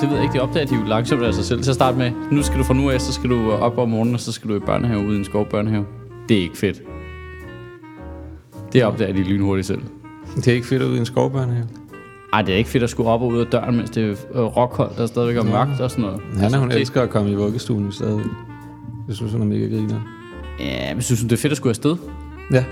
[0.00, 1.62] Det ved jeg ikke, det opdager de jo langsomt af sig selv.
[1.62, 3.88] Til at starte med, nu skal du fra nu af, så skal du op om
[3.88, 5.84] morgenen, og så skal du i børnehave ude i en skovbørnehave.
[6.28, 6.82] Det er ikke fedt.
[8.72, 9.82] Det opdager de lynhurtigt selv.
[10.36, 11.68] Det er ikke fedt ud i en skovbørnehave.
[12.32, 14.10] Ej, det er ikke fedt at skulle op og ud af døren, mens det er
[14.34, 16.20] øh, rockholdt, der stadigvæk er mørkt og sådan noget.
[16.38, 18.24] Han er, hun det, elsker at komme i vuggestuen stadig.
[19.08, 20.00] Det synes hun er mega griner.
[20.60, 21.96] Ja, men synes du, det er fedt at skulle afsted?
[22.52, 22.64] Ja.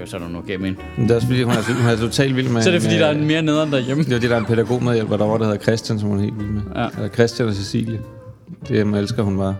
[0.00, 0.60] Okay, så er der noget ind.
[0.60, 2.62] Men det er også fordi, hun er, hun er totalt vild med...
[2.62, 4.04] Så er det fordi, med, der er en mere nederen derhjemme.
[4.04, 6.38] Det er fordi, der er en pædagogmedhjælper derovre, der hedder Christian, som hun er helt
[6.38, 6.62] vild med.
[6.76, 6.88] Ja.
[6.96, 8.00] Eller Christian og Cecilie.
[8.68, 9.56] Det er, elsker hun bare.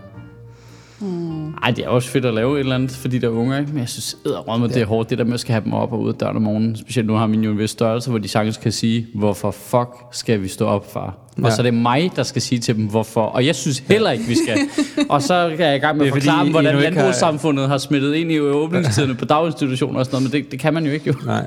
[1.63, 3.71] Ej, det er også fedt at lave et eller andet for de der unger, ikke?
[3.71, 5.93] Men jeg synes, at det er hårdt, det der med at skal have dem op
[5.93, 6.75] og ud af døren om morgenen.
[6.77, 9.89] Specielt nu har min jo en vis størrelse, hvor de sagtens kan sige, hvorfor fuck
[10.11, 11.17] skal vi stå op, far?
[11.37, 11.43] Ja.
[11.43, 11.55] Og Ja.
[11.55, 13.21] så er det mig, der skal sige til dem, hvorfor.
[13.21, 14.57] Og jeg synes heller ikke, vi skal.
[15.09, 16.93] og så er jeg i gang med at er fordi, forklare dem, hvordan ikke har-
[16.93, 20.73] landbrugssamfundet har smittet ind i åbningstiderne på daginstitutioner og sådan noget, men det, det kan
[20.73, 21.13] man jo ikke jo.
[21.25, 21.45] Nej.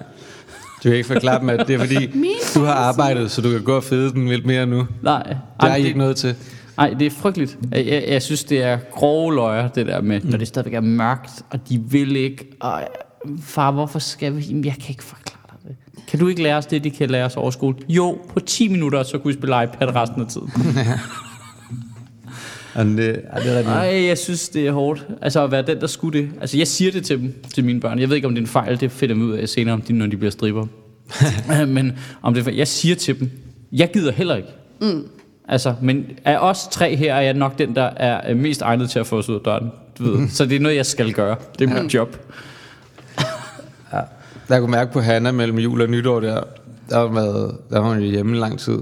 [0.85, 2.07] Du kan ikke forklare dem, at det er fordi,
[2.55, 4.87] du har arbejdet, så du kan gå og fede den lidt mere nu.
[5.03, 5.23] Nej,
[5.61, 6.35] Det er I ikke noget til.
[6.77, 7.59] Nej, det er frygteligt.
[7.73, 10.31] Jeg, jeg, jeg synes, det er grove løjer, det der med, mm.
[10.31, 12.47] når det stadigvæk er mørkt, og de vil ikke.
[12.61, 12.83] Og,
[13.41, 14.41] far, hvorfor skal vi?
[14.43, 16.05] Jamen, jeg kan ikke forklare dig det.
[16.09, 17.77] Kan du ikke lære os det, de kan lære os over skole?
[17.89, 20.51] Jo, på 10 minutter, så kunne vi spille iPad resten af tiden.
[22.75, 23.65] Og det, ja, det rigtig.
[23.65, 25.07] Nej, jeg synes, det er hårdt.
[25.23, 26.31] Altså at være den, der skulle det.
[26.41, 27.99] Altså, jeg siger det til dem, til mine børn.
[27.99, 28.81] Jeg ved ikke, om det er en fejl.
[28.81, 30.67] Det finder vi ud af senere, om de, når de bliver striber.
[31.67, 33.31] men om det er, jeg siger til dem,
[33.73, 34.49] jeg gider heller ikke.
[34.81, 35.09] Mm.
[35.49, 38.91] Altså, men af os tre her er jeg nok den, der er øh, mest egnet
[38.91, 39.73] til at få os ud af døren.
[39.99, 40.29] Du ved.
[40.29, 41.37] Så det er noget, jeg skal gøre.
[41.59, 42.17] Det er mit job.
[44.49, 46.41] Der kunne mærke på Hanna mellem jul og nytår der,
[46.91, 48.79] der var, været, der var hun jo hjemme lang tid.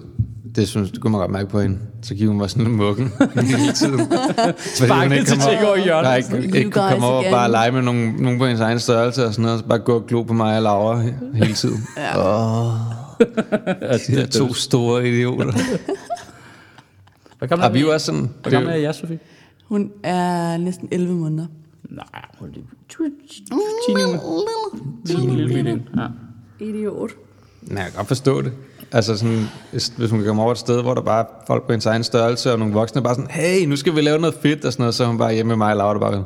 [0.57, 1.79] Det, synes, det kunne man godt mærke på hende.
[2.03, 4.01] Så gik hun var sådan mukken hele tiden.
[4.85, 6.05] Sparket til ting over i hjørnet.
[6.05, 8.79] Nej, ikke, ikke kunne komme over og bare lege med nogen, nogen på hendes egen
[8.79, 9.61] størrelse og sådan noget.
[9.61, 11.87] Så bare gå og glo på mig og Laura he- hele tiden.
[13.81, 15.53] Altså, De der to store idioter.
[17.43, 18.31] Hvad gammel Og er vi er jo også sådan...
[18.43, 19.19] Hvor gammel er jeg, Sofie?
[19.65, 21.47] Hun er næsten 11 måneder.
[21.91, 22.05] Nej,
[22.39, 22.53] hun er
[22.89, 24.19] Teenage.
[25.05, 25.83] Lille, lille, lille.
[25.97, 26.07] Ja.
[26.65, 27.11] Idiot.
[27.63, 28.53] Nej, jeg kan godt forstå det.
[28.93, 31.73] Altså sådan, hvis, hun kan komme over et sted, hvor der bare er folk på
[31.73, 34.35] hendes egen størrelse, og nogle voksne er bare sådan, hey, nu skal vi lave noget
[34.43, 36.13] fedt, og sådan noget, så er hun bare hjemme med mig og Laura, der bare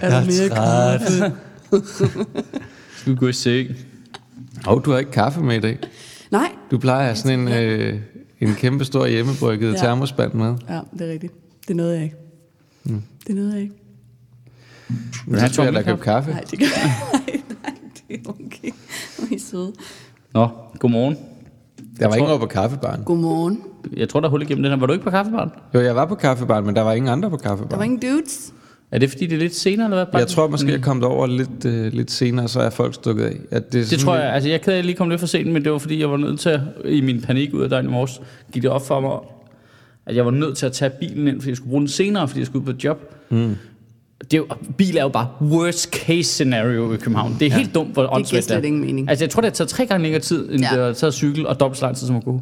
[0.00, 1.32] Er der mere træt.
[2.96, 3.68] Skal vi gå i seng?
[4.66, 5.78] Åh, oh, du har ikke kaffe med i dag.
[6.30, 6.48] Nej.
[6.70, 8.00] Du plejer at have sådan en, øh,
[8.40, 9.76] en kæmpe stor hjemmebrygget Ja.
[9.78, 10.54] termospand med.
[10.68, 11.32] Ja, det er rigtigt.
[11.68, 12.16] Det nåede jeg ikke.
[12.84, 13.02] Mm.
[13.26, 13.74] Det nåede jeg ikke.
[15.26, 15.90] Men så skal jeg tommekaffe?
[15.90, 16.30] købe kaffe.
[16.30, 16.68] Nej, det kan
[17.12, 17.30] nej,
[17.62, 17.74] nej,
[18.08, 18.70] det er okay.
[19.18, 19.72] Hvor er søde.
[20.34, 21.16] Nå, godmorgen.
[21.16, 23.04] Der var tror- ingen over på kaffebaren.
[23.04, 23.62] Godmorgen.
[23.96, 24.78] Jeg tror, der er hul igennem den her.
[24.78, 25.50] Var du ikke på kaffebaren?
[25.74, 27.84] Jo, jeg var på kaffebaren, men der var ingen andre på Der var kaffebaren.
[27.84, 28.52] ingen dudes.
[28.92, 30.20] Er det fordi, det er lidt senere, eller hvad?
[30.20, 33.36] Jeg tror måske, jeg kom derover lidt, øh, lidt senere, så er folk stukket af.
[33.50, 34.32] At det, er Det tror lidt- jeg.
[34.34, 36.40] Altså, jeg kan lige komme lidt for sent, men det var fordi, jeg var nødt
[36.40, 38.20] til at, i min panik ud af døgn i morges,
[38.52, 39.18] gik det op for mig,
[40.06, 42.28] at jeg var nødt til at tage bilen ind, fordi jeg skulle bruge den senere,
[42.28, 43.14] fordi jeg skulle ud på job.
[43.30, 43.56] Mm.
[44.20, 44.46] Det er jo,
[44.76, 47.36] bil er jo bare worst case scenario i København.
[47.40, 47.56] Det er ja.
[47.56, 49.08] helt dumt, hvor giver åndssvagt slet ingen mening.
[49.10, 50.68] Altså, jeg tror, det har taget tre gange længere tid, end ja.
[50.76, 52.40] det har taget cykel og dobbelt så lang tid som at gå.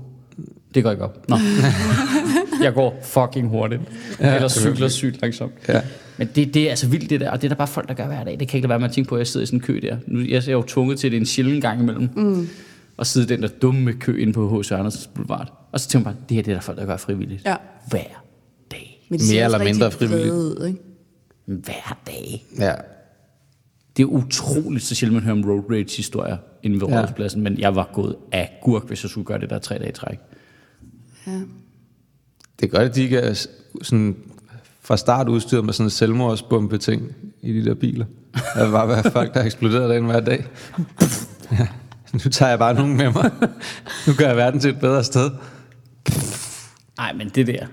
[0.75, 1.29] Det går ikke op.
[1.29, 1.37] Nå.
[2.63, 3.83] jeg går fucking hurtigt.
[4.21, 5.53] Ja, Eller cykler sygt langsomt.
[5.69, 5.81] Ja.
[6.19, 7.95] Men det, det er altså vildt det der, og det er der bare folk, der
[7.95, 8.41] gør hver dag.
[8.41, 9.63] Det kan ikke lade være med at tænke på, at jeg sidder i sådan en
[9.63, 9.97] kø der.
[10.07, 12.09] Nu, jeg er jo tvunget til det en sjældent gang imellem.
[12.17, 12.49] Mm.
[12.97, 14.73] Og sidde i den der dumme kø inde på H.C.
[14.73, 15.69] Andersens Boulevard.
[15.73, 17.45] Og så tænker man bare, det her det er der folk, der gør frivilligt.
[17.45, 17.57] Ja.
[17.91, 18.25] Hver
[18.71, 19.07] dag.
[19.11, 20.31] Men Mere eller mindre frivilligt.
[20.33, 20.79] ud, ikke?
[21.47, 22.45] Hver dag.
[22.59, 22.73] Ja.
[23.97, 26.95] Det er utroligt, så sjældent man hører om road rage historier inde ved Ja.
[26.95, 27.01] ja.
[27.01, 29.89] Rådhuspladsen, men jeg var gået af gurk, hvis jeg skulle gøre det der tre dage
[29.89, 30.19] i træk.
[31.27, 31.41] Ja.
[32.61, 33.47] Det er godt, at de ikke er
[33.83, 34.17] sådan
[34.83, 38.07] fra start udstyret med sådan en selvmordsbombe ting i de der biler.
[38.55, 40.47] Der vil bare være folk, der eksploderer derinde hver dag.
[41.53, 41.67] Ja.
[42.13, 43.31] Nu tager jeg bare nogen med mig.
[44.07, 45.31] Nu gør jeg verden til et bedre sted.
[46.99, 47.67] Nej, men det der,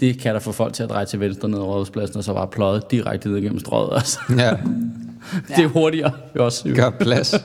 [0.00, 2.34] det kan der få folk til at dreje til venstre ned ad Rådhuspladsen, og så
[2.34, 3.90] bare pløje direkte ned igennem strøget.
[3.96, 4.18] Altså.
[4.38, 4.50] Ja,
[5.56, 6.68] Det er hurtigere jo også.
[6.68, 6.74] Jo.
[6.74, 7.34] gør plads.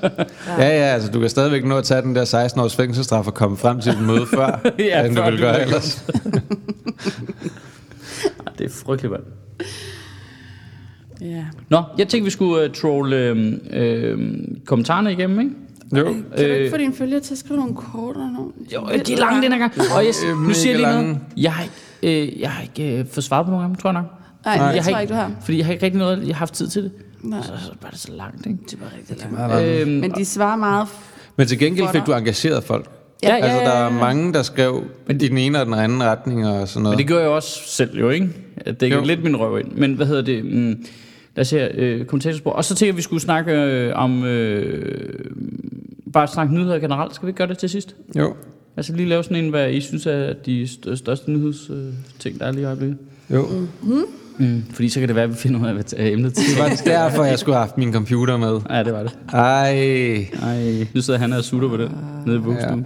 [0.59, 3.33] Ja, ja, altså du kan stadigvæk nå at tage den der 16 års fængselsstraf og
[3.33, 6.05] komme frem til et møde før, Ja, end du før vil du gøre vil ellers.
[8.45, 9.23] Ej, Det er frygteligt, mand.
[11.21, 11.45] ja.
[11.69, 13.37] Nå, jeg tænkte, vi skulle uh, trolle uh,
[14.17, 14.19] uh,
[14.65, 15.51] kommentarerne igennem, ikke?
[15.97, 16.03] Jo.
[16.03, 18.51] Kan du ikke Øh, få dine følger til at skrive nogle kort eller noget?
[18.73, 19.73] Jo, de er lange den her gang.
[19.97, 21.17] Og jeg, Øh, nu siger jeg lige noget.
[21.37, 21.69] Jeg
[22.05, 24.11] øh, jeg har ikke øh, fået svaret på nogen af dem, tror jeg nok.
[24.45, 25.31] Nej, jeg det tror jeg ikke, du har.
[25.41, 26.91] Fordi jeg har ikke rigtig noget, jeg har haft tid til det.
[27.21, 27.41] Nej.
[27.41, 28.59] Så, så var det så langt, ikke?
[28.71, 29.65] Det var rigtig langt.
[29.81, 30.87] Øhm, Men de svarer meget...
[31.37, 32.89] Men til gengæld fik du engageret folk.
[33.23, 36.47] Ja, ja, Altså, der er mange, der skrev i den ene og den anden retning
[36.47, 36.93] og sådan noget.
[36.93, 38.29] Men det gjorde jeg også selv jo, ikke?
[38.65, 39.03] Det er Jo.
[39.03, 39.71] lidt min røv ind.
[39.71, 40.45] Men hvad hedder det?
[40.45, 40.85] Mm,
[41.35, 42.51] lad os se her, øh, kommentatorspor.
[42.51, 44.23] Og så tænker jeg, at vi skulle snakke øh, om...
[44.23, 45.25] Øh,
[46.13, 47.15] bare snakke nyheder generelt.
[47.15, 47.95] Skal vi ikke gøre det til sidst?
[48.17, 48.35] Jo.
[48.77, 52.45] Altså lige lave sådan en, hvad I synes er de st- største nyhedsting, ting, der
[52.45, 52.97] er lige i øjeblikket.
[53.33, 53.45] Jo.
[54.37, 54.63] Mm.
[54.73, 56.49] Fordi så kan det være, at vi finder ud af, hvad emnet til.
[56.55, 58.59] Det var derfor, jeg skulle have haft min computer med.
[58.69, 59.17] Ja, det var det.
[59.33, 60.27] Ej.
[60.43, 61.89] Ej, nu sidder han og sutter på den
[62.25, 62.85] nede i vuggestuen.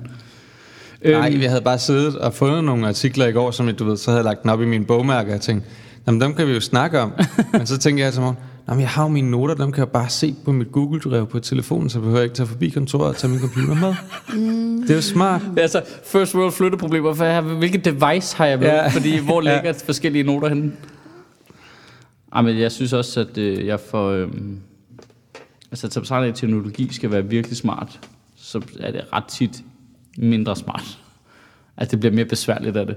[1.06, 4.12] Nej, vi havde bare siddet og fundet nogle artikler i går, som du ved, så
[4.12, 5.64] havde jeg lagt den op i mine bogmærker og tænkt,
[6.08, 7.12] jamen dem kan vi jo snakke om.
[7.54, 8.38] Men så tænkte jeg til morgen,
[8.70, 11.40] jamen jeg har jo mine noter, dem kan jeg bare se på mit Google-drev på
[11.40, 13.94] telefonen, så behøver jeg ikke tage forbi kontoret og tage min computer med.
[14.34, 14.69] Mm.
[14.90, 15.42] Det er jo smart.
[15.42, 17.14] Det er altså first world flytteproblemer.
[17.14, 18.68] For jeg, hvilket device har jeg med?
[18.68, 18.76] Ja.
[18.76, 18.88] Ja.
[18.88, 19.56] Fordi hvor Ja.
[19.56, 20.72] ligger forskellige noter henne?
[22.34, 24.10] Ej, men jeg synes også, at øh, jeg får...
[24.10, 24.28] Øh,
[25.72, 28.00] altså, at betragtning af, at teknologi skal være virkelig smart,
[28.36, 29.64] så er det ret tit
[30.18, 31.00] mindre smart.
[31.78, 32.96] Altså, det bliver mere besværligt af det.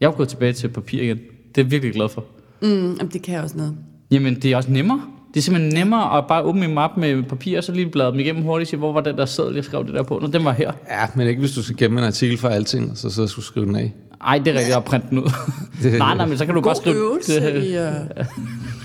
[0.00, 1.16] Jeg er jo gået tilbage til papir igen.
[1.54, 2.24] Det er jeg virkelig glad for.
[2.62, 3.76] Mm, jamen, det kan også noget.
[4.10, 5.02] Jamen, det er også nemmere.
[5.34, 8.10] Det er simpelthen nemmere at bare åbne en mappe med papir, og så lige bladre
[8.10, 10.18] dem igennem hurtigt og sige, hvor var den der sædel, jeg skrev det der på?
[10.22, 10.72] Nå, den var her.
[10.90, 13.66] Ja, men ikke hvis du skal gemme en artikel for alting, så så skulle skrive
[13.66, 13.94] den af.
[14.26, 15.30] Ej, det er rigtigt at printe den ud.
[15.82, 16.96] Det- nej, nej, men så kan du God godt skrive...
[16.96, 18.26] øvelse i, uh,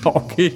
[0.15, 0.49] Okay,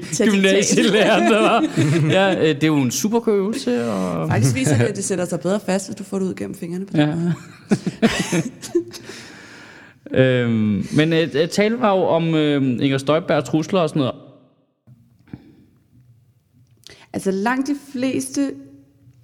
[1.30, 1.66] der var.
[2.18, 3.92] Ja, øh, det er jo en super god øvelse.
[3.94, 4.30] Og...
[4.30, 6.56] faktisk viser det, at det sætter sig bedre fast, hvis du får det ud gennem
[6.56, 6.86] fingrene.
[6.86, 7.14] På Ja.
[10.20, 14.16] øhm, men øh, øh, tale var jo om øh, Inger Støjberg trusler og sådan noget.
[17.14, 18.52] Altså langt de fleste,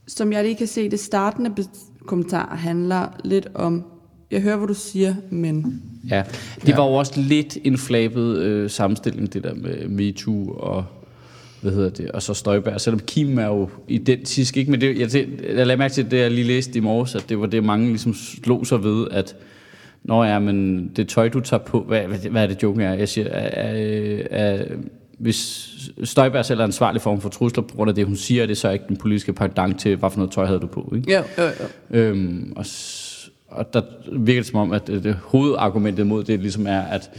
[0.08, 1.54] som jeg lige kan se, det startende
[2.06, 3.86] kommentar handler lidt om,
[4.32, 6.24] jeg hører, hvad du siger, men Ja,
[6.62, 6.76] det ja.
[6.76, 10.86] var jo også lidt en flabet øh, sammenstilling, det der med MeToo og
[11.62, 12.82] hvad hedder det, og så Støjberg.
[12.82, 14.72] Selvom Kim er jo identisk, ikke?
[14.72, 17.26] Men det, jeg, jeg, jeg lagde mærke til det, jeg lige læste i morges, at
[17.30, 19.36] det var det, mange ligesom slog sig ved, at
[20.04, 22.94] Nå ja, men det tøj, du tager på, hvad, hvad, hvad er det joken er?
[22.94, 24.66] Jeg siger, er, er, er,
[25.18, 25.70] hvis
[26.04, 28.58] Støjberg selv er ansvarlig for, for trusler på grund af det, hun siger, er det
[28.58, 31.14] så ikke den politiske pendant til, hvad for noget tøj havde du på, ikke?
[31.14, 31.98] jo, jo, jo.
[31.98, 32.66] Øhm, og,
[33.48, 33.82] og der
[34.12, 37.12] virker det som om, at det, det hovedargumentet mod det ligesom er, at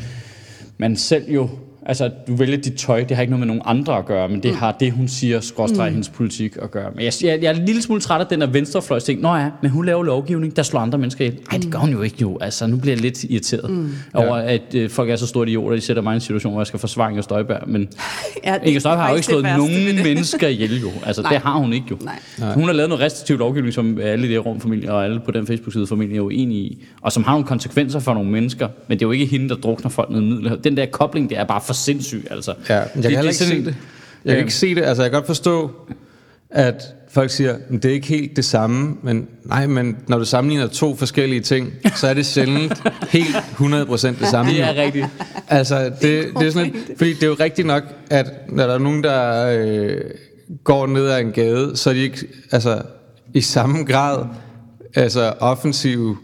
[0.78, 1.48] man selv jo,
[1.88, 4.28] altså at du vælger dit tøj, det har ikke noget med nogen andre at gøre,
[4.28, 4.56] men det mm.
[4.56, 5.94] har det, hun siger, skråstrej mm.
[5.94, 6.90] hendes politik at gøre.
[6.94, 9.20] Men jeg, jeg, jeg er en lille smule træt af den der venstrefløjs ting.
[9.20, 11.40] Nå ja, men hun laver lovgivning, der slår andre mennesker ihjel.
[11.52, 12.38] Nej, det gør hun jo ikke jo.
[12.40, 13.92] Altså, nu bliver jeg lidt irriteret mm.
[14.14, 16.60] over, at øh, folk er så store idioter, de sætter mig i en situation, hvor
[16.60, 17.68] jeg skal forsvare Inger Støjberg.
[17.68, 17.88] Men
[18.44, 20.90] Ja, det Inger Støjberg har jo ikke slået nogen mennesker ihjel jo.
[21.06, 21.32] Altså, Nej.
[21.32, 21.98] det har hun ikke jo.
[22.38, 22.52] Nej.
[22.52, 25.30] Hun har lavet noget restriktiv lovgivning, som alle i det rum familie og alle på
[25.30, 28.68] den Facebook-side familie er jo enige i, og som har nogle konsekvenser for nogle mennesker,
[28.88, 30.64] men det er jo ikke hende, der drukner folk ned i Middelhavet.
[30.64, 32.55] Den der kobling, det er bare for sindssyg, altså.
[32.69, 33.76] Ja, jeg kan heller ikke se det.
[34.25, 34.82] Jeg kan ikke se det.
[34.82, 35.70] Altså, jeg kan godt forstå,
[36.50, 40.25] at folk siger, at det er ikke helt det samme, men nej, men når du
[40.25, 44.52] sammenligner to forskellige ting, så er det sjældent helt 100% det samme.
[44.52, 45.06] Det er rigtigt.
[45.49, 48.67] Altså, det, det, det er sådan lidt, fordi det er jo rigtigt nok, at når
[48.67, 50.00] der er nogen, der øh,
[50.64, 52.82] går ned ad en gade, så er de ikke altså,
[53.34, 54.25] i samme grad
[54.94, 56.17] altså, offensive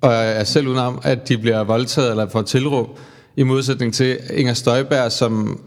[0.00, 2.98] og er selv udenom, at de bliver voldtaget eller får tilråb,
[3.36, 5.60] i modsætning til Inger Støjberg, som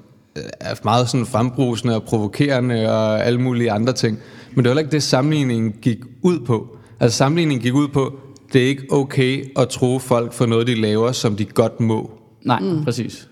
[0.60, 4.20] er meget sådan frembrusende og provokerende og alle mulige andre ting.
[4.50, 6.78] Men det var heller ikke det, sammenligningen gik ud på.
[7.00, 8.20] Altså sammenligningen gik ud på,
[8.54, 12.12] det er ikke okay at tro folk for noget, de laver, som de godt må.
[12.44, 12.84] Nej, mm.
[12.84, 13.28] præcis.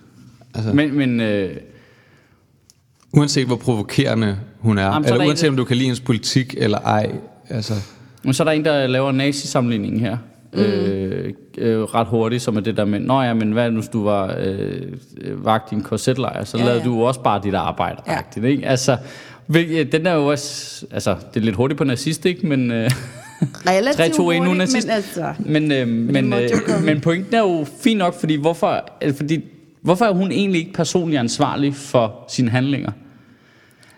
[0.56, 0.74] Altså.
[0.74, 1.56] Men, men øh,
[3.14, 6.00] Uanset hvor provokerende hun er, Jamen, er eller uanset en- om du kan lide hendes
[6.00, 7.12] politik eller ej.
[7.50, 7.74] Altså,
[8.24, 10.18] men så er der en, der laver nazi-sammenligningen her.
[10.56, 10.62] Mm.
[10.62, 13.90] Øh, øh, ret hurtigt, som er det der med, Nå ja, men hvad nu, hvis
[13.90, 16.86] du var øh, vagt i en korsetlejr, så Ja, lavede ja.
[16.86, 18.02] du også bare dit arbejde.
[18.08, 18.48] Ja.
[18.48, 18.66] Ikke?
[18.68, 18.98] Altså,
[19.92, 22.48] den er jo også, altså, det er lidt hurtigt på nazist, ikke?
[22.48, 22.92] Men, øh,
[23.70, 24.88] Relativt 3, 2, 1, nu er hurtigt, nazist.
[24.88, 25.34] men altså...
[25.40, 29.44] Men, øh, men, måtte øh, men pointen er jo fint nok, fordi hvorfor, øh, fordi
[29.82, 32.92] hvorfor er hun egentlig ikke personligt ansvarlig for sine handlinger?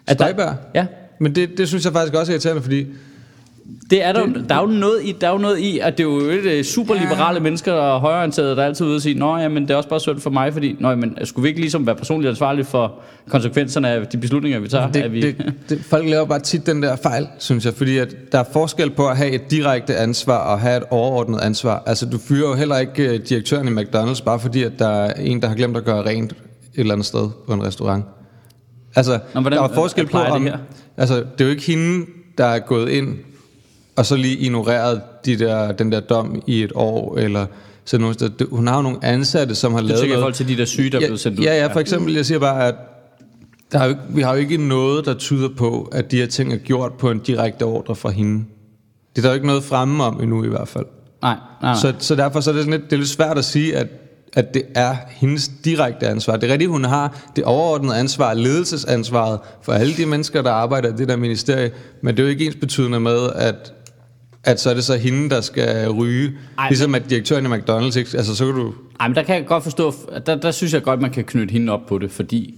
[0.07, 0.55] At der- Støjberg?
[0.75, 0.85] Ja,
[1.19, 2.85] Men det, det synes jeg faktisk også er irriterende, fordi
[3.89, 4.45] det er der, det...
[4.49, 6.45] der er jo noget i, der er jo noget i, at det er jo et
[6.45, 7.39] øh, superliberale ja.
[7.39, 9.89] mennesker og højreorienterede, der er altid ude og sige, nå ja, men det er også
[9.89, 12.93] bare synd for mig, fordi, nå men skulle vi ikke ligesom være personligt ansvarlige for
[13.29, 14.91] konsekvenserne af de beslutninger, vi tager?
[14.91, 15.21] det, vi...
[15.21, 18.43] det, det, folk laver bare tit den der fejl, synes jeg, fordi at der er
[18.53, 21.83] forskel på at have et direkte ansvar og have et overordnet ansvar.
[21.85, 25.13] Altså du fyrer jo heller ikke øh, direktøren i McDonald's, bare fordi at der er
[25.13, 26.37] en, der har glemt at gøre rent et
[26.75, 28.05] eller andet sted på en restaurant.
[28.95, 30.57] Altså, Nå, hvordan der er forskel på, apply det om, her?
[30.97, 32.05] altså, det er jo ikke hende,
[32.37, 33.15] der er gået ind
[33.95, 37.45] og så lige ignoreret de der, den der dom i et år, eller
[37.85, 38.47] sådan noget.
[38.51, 40.15] Hun har jo nogle ansatte, som har Du lavet noget.
[40.15, 41.43] forhold til de der syge, der er ja, blevet sendt ud?
[41.45, 42.75] Ja, ja, for eksempel, jeg siger bare, at
[43.71, 46.25] der er jo ikke, vi har jo ikke noget, der tyder på, at de her
[46.25, 48.45] ting er gjort på en direkte ordre fra hende.
[49.15, 50.85] Det er der jo ikke noget fremme om endnu i hvert fald.
[51.21, 51.75] Nej, nej, nej.
[51.81, 53.87] Så, så derfor så er det, sådan lidt, det er lidt svært at sige, at,
[54.33, 56.37] at det er hendes direkte ansvar.
[56.37, 60.89] Det er rigtigt, hun har det overordnede ansvar, ledelsesansvaret for alle de mennesker, der arbejder
[60.89, 61.71] i det der ministerie,
[62.01, 63.73] men det er jo ikke ens betydende med, at
[64.45, 66.31] at så er det så hende, der skal ryge.
[66.57, 68.17] Ej, ligesom at direktøren i McDonald's, ikke?
[68.17, 68.73] Altså, så kan du...
[68.99, 69.93] Ej, men der kan jeg godt forstå,
[70.25, 72.55] der, der synes jeg godt, man kan knytte hende op på det, fordi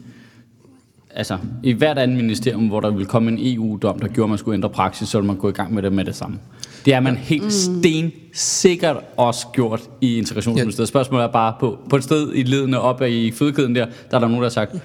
[1.15, 4.37] altså, i hvert andet ministerium, hvor der vil komme en EU-dom, der gjorde, at man
[4.37, 6.39] skulle ændre praksis, så ville man gå i gang med det med det samme.
[6.85, 7.49] Det er man helt mm.
[7.49, 10.89] sten sikkert også gjort i integrationsministeriet.
[10.89, 14.19] Spørgsmålet er bare, på, på et sted i ledende op i fødekæden der, der er
[14.19, 14.75] der nogen, der har sagt,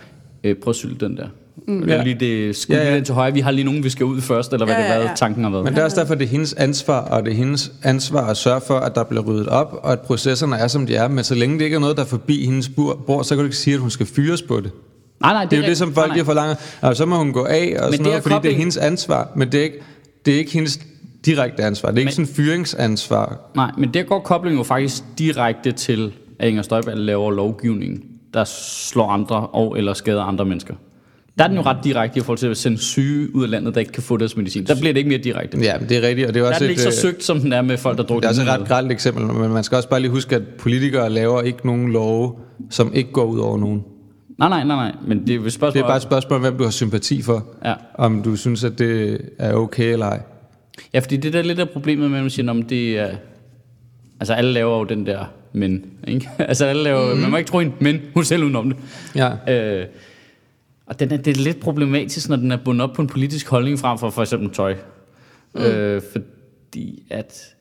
[0.45, 1.27] øh, prøv at sylte den der.
[1.69, 1.89] Mm.
[1.89, 2.03] Ja.
[2.03, 3.01] Lige det skud ja, ja.
[3.01, 3.33] til højre.
[3.33, 5.01] Vi har lige nogen, vi skal ud først, eller hvad ja, ja, ja.
[5.01, 5.65] det var, tanken har været.
[5.65, 8.37] Men det er også derfor, det er hendes ansvar, og det er hendes ansvar at
[8.37, 11.09] sørge for, at der bliver ryddet op, og at processerne er, som de er.
[11.09, 12.69] Men så længe det ikke er noget, der er forbi hendes
[13.07, 14.71] bord, så kan du ikke sige, at hun skal fyres på det.
[15.21, 16.55] Nej, nej, det, det er jo det, som folk lige forlanger.
[16.83, 18.43] Altså, så må hun gå af og men sådan noget, fordi kobling...
[18.43, 19.29] det er hendes ansvar.
[19.37, 19.79] Men det er ikke,
[20.27, 20.81] det er ikke hendes
[21.27, 21.89] direkte ansvar.
[21.89, 23.39] Det er men, ikke sådan fyringsansvar.
[23.55, 28.05] Nej, men der går koblingen jo faktisk direkte til, at Inger Støjberg laver lovgivning,
[28.35, 30.75] der slår andre og eller skader andre mennesker.
[31.39, 33.75] Der er den jo ret direkte i forhold til at sende syge ud af landet,
[33.75, 34.67] der ikke kan få deres medicin.
[34.67, 35.59] Der bliver det ikke mere direkte.
[35.59, 36.29] Ja, det er rigtigt.
[36.29, 37.79] Og det er også der er det ikke et, så søgt, som den er med
[37.79, 40.01] folk, der drukker Det er også et ret grelt eksempel, men man skal også bare
[40.01, 42.35] lige huske, at politikere laver ikke nogen love,
[42.71, 43.83] som ikke går ud over nogen.
[44.39, 44.93] Nej, nej, nej, nej.
[45.07, 47.23] Men det er, et spørgsmål, det er bare et spørgsmål om, hvem du har sympati
[47.23, 47.47] for.
[47.65, 47.75] Ja.
[47.95, 50.21] Om du synes, at det er okay eller ej.
[50.95, 53.11] Ja, fordi det der er lidt af problemet med, at man siger, om det er...
[54.21, 56.29] Altså alle laver jo den der men, ikke?
[56.39, 57.21] altså alle laver, mm.
[57.21, 58.79] man må ikke tro en men, hun selv udenom det.
[59.15, 59.55] Ja.
[59.81, 59.87] Øh,
[60.87, 63.49] og den er, det er lidt problematisk, når den er bundet op på en politisk
[63.49, 64.77] holdning frem for for eksempel tøj.
[65.55, 65.61] Mm.
[65.61, 67.55] Øh, fordi at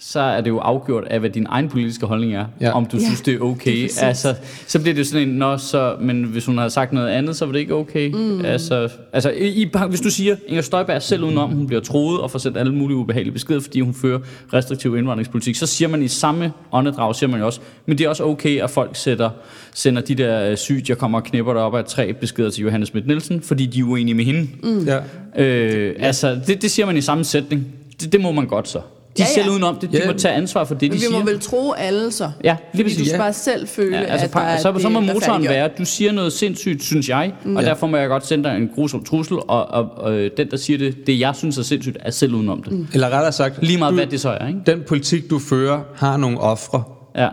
[0.00, 2.70] så er det jo afgjort af, hvad din egen politiske holdning er, ja.
[2.70, 3.82] om du ja, synes, det er okay.
[3.82, 4.34] Det er altså,
[4.66, 7.36] så bliver det jo sådan en, Nå, så, men hvis hun havde sagt noget andet,
[7.36, 8.10] så var det ikke okay.
[8.12, 8.44] Mm.
[8.44, 12.30] Altså, altså i, hvis du siger, Inger Støjberg er selv udenom, hun bliver troet og
[12.30, 14.18] får sendt alle mulige ubehagelige beskeder, fordi hun fører
[14.52, 18.08] restriktiv indvandringspolitik, så siger man i samme åndedrag, siger man jo også, men det er
[18.08, 19.30] også okay, at folk sætter,
[19.74, 22.62] sender de der øh, sygt, jeg kommer og knipper der op af tre beskeder til
[22.62, 24.48] Johannes Schmidt Nielsen, fordi de er uenige med hende.
[24.62, 24.86] Mm.
[24.86, 24.98] Ja.
[25.44, 27.66] Øh, altså, det, det siger man i samme sætning.
[28.00, 28.80] Det, det må man godt så.
[29.16, 29.42] De ja, ja.
[29.42, 29.92] selv udenom det.
[29.92, 30.06] De ja.
[30.06, 31.18] må tage ansvar for det, de Men vi siger.
[31.18, 32.30] må vel tro alle så.
[32.44, 32.98] Ja, lige præcis.
[32.98, 35.44] Du skal bare selv føle, ja, altså, at der er så, det, så må motoren
[35.44, 37.56] være, at du siger noget sindssygt, synes jeg, mm.
[37.56, 37.68] og ja.
[37.68, 40.56] derfor må jeg godt sende dig en grusom trussel, og, og, og, og den, der
[40.56, 42.72] siger det, det jeg synes er sindssygt, er selv udenom det.
[42.72, 42.86] Mm.
[42.92, 44.48] Eller rettere sagt, lige meget du, hvad det så er.
[44.48, 44.60] Ikke?
[44.66, 46.82] Den politik, du fører, har nogle ofre.
[47.16, 47.28] Ja.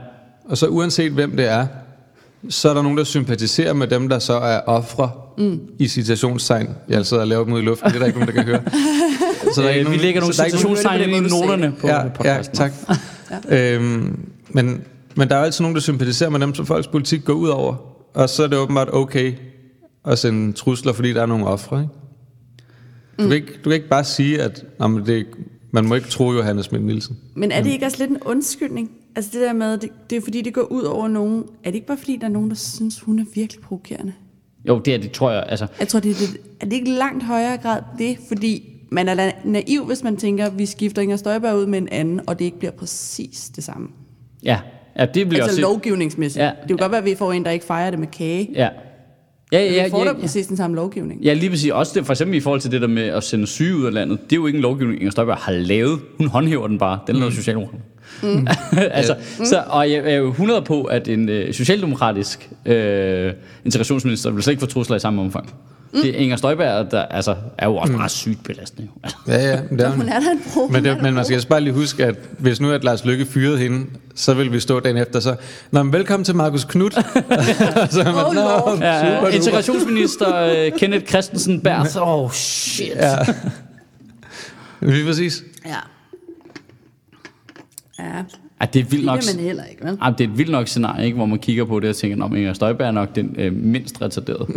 [0.50, 1.68] Og så uanset hvem det er,
[2.50, 5.60] så er der nogen, der sympatiserer med dem, der så er ofre mm.
[5.80, 6.70] i citationstegn.
[6.90, 8.52] Jeg sidder og laver dem ud i luften, det er der ikke nogen, der kan
[8.52, 8.62] høre.
[9.54, 12.58] Så der er ikke nogen, vi lægger nogle citationstegn i noterne på ja, podcasten.
[12.60, 12.74] Ja, tak.
[13.52, 13.76] ja.
[13.76, 14.84] Øhm, men,
[15.16, 17.76] men der er altid nogen, der sympatiserer med dem, som folks politik går ud over.
[18.14, 19.34] Og så er det åbenbart okay
[20.06, 21.82] at sende trusler, fordi der er nogle ofre.
[21.82, 21.94] Ikke?
[23.18, 23.28] Du, mm.
[23.28, 25.26] kan ikke, du kan ikke bare sige, at jamen, det,
[25.72, 27.18] man må ikke tro Johannes Schmidt Nielsen.
[27.36, 28.92] Men er det ikke også lidt en undskyldning?
[29.16, 31.44] Altså det der med, det, det er fordi, det går ud over nogen.
[31.64, 34.14] Er det ikke bare fordi, der er nogen, der synes, hun er virkelig provokerende?
[34.68, 35.46] Jo, det er det, tror jeg.
[35.48, 35.68] Altså.
[35.80, 39.32] Jeg tror, det er, det, er det ikke langt højere grad det, fordi man er
[39.44, 42.46] naiv, hvis man tænker, at vi skifter Inger Støjberg ud med en anden, og det
[42.46, 43.88] ikke bliver præcis det samme.
[44.44, 44.60] Ja,
[45.00, 45.62] ja det bliver altså også...
[45.62, 46.44] lovgivningsmæssigt.
[46.44, 46.84] Ja, det kan ja.
[46.84, 48.50] godt være, at vi får en, der ikke fejrer det med kage.
[48.54, 48.70] Ja,
[49.52, 51.22] Ja, ja, ja, vi får ja, da præcis den samme lovgivning.
[51.22, 51.72] Ja, lige præcis.
[51.72, 53.94] Også det, for eksempel i forhold til det der med at sende syge ud af
[53.94, 54.20] landet.
[54.24, 56.00] Det er jo ikke en lovgivning, Inger Støjberg har lavet.
[56.18, 57.00] Hun håndhæver den bare.
[57.08, 57.36] Den laver mm.
[57.36, 57.84] Socialdemokraterne.
[58.24, 58.48] Mm.
[58.92, 59.46] altså, mm.
[59.46, 63.34] så, og jeg er jo 100 på, at en øh, socialdemokratisk øh,
[63.66, 65.54] integrationsminister vil slet ikke få trusler i samme omfang.
[65.96, 66.02] Mm.
[66.02, 67.98] Det er Inger Støjberg, der altså, er jo også mm.
[67.98, 68.88] meget sygt belastende.
[69.28, 69.60] Ja, ja.
[69.72, 70.68] Det er, hun er der en pro.
[70.68, 73.58] Men, det, men man skal bare lige huske, at hvis nu at Lars Lykke fyrede
[73.58, 73.86] hende,
[74.16, 75.36] så vil vi stå dagen efter, så,
[75.72, 76.94] Nå, men velkommen til Markus Knudt.
[77.94, 81.96] så man, oh, Nå, ja, super, integrationsminister uh, Kenneth Christensen Bært.
[81.96, 82.96] Åh, oh, shit.
[82.96, 83.16] Ja.
[84.92, 85.44] Lige præcis.
[85.66, 85.76] Ja.
[88.00, 88.24] Ja.
[88.62, 89.98] Ej, det er vildt nok, man heller ikke, vel?
[90.02, 92.26] Ej, det er et vildt nok scenarie, ikke, hvor man kigger på det og tænker,
[92.26, 94.48] at Inger Støjberg er nok den øh, mindst retarderede.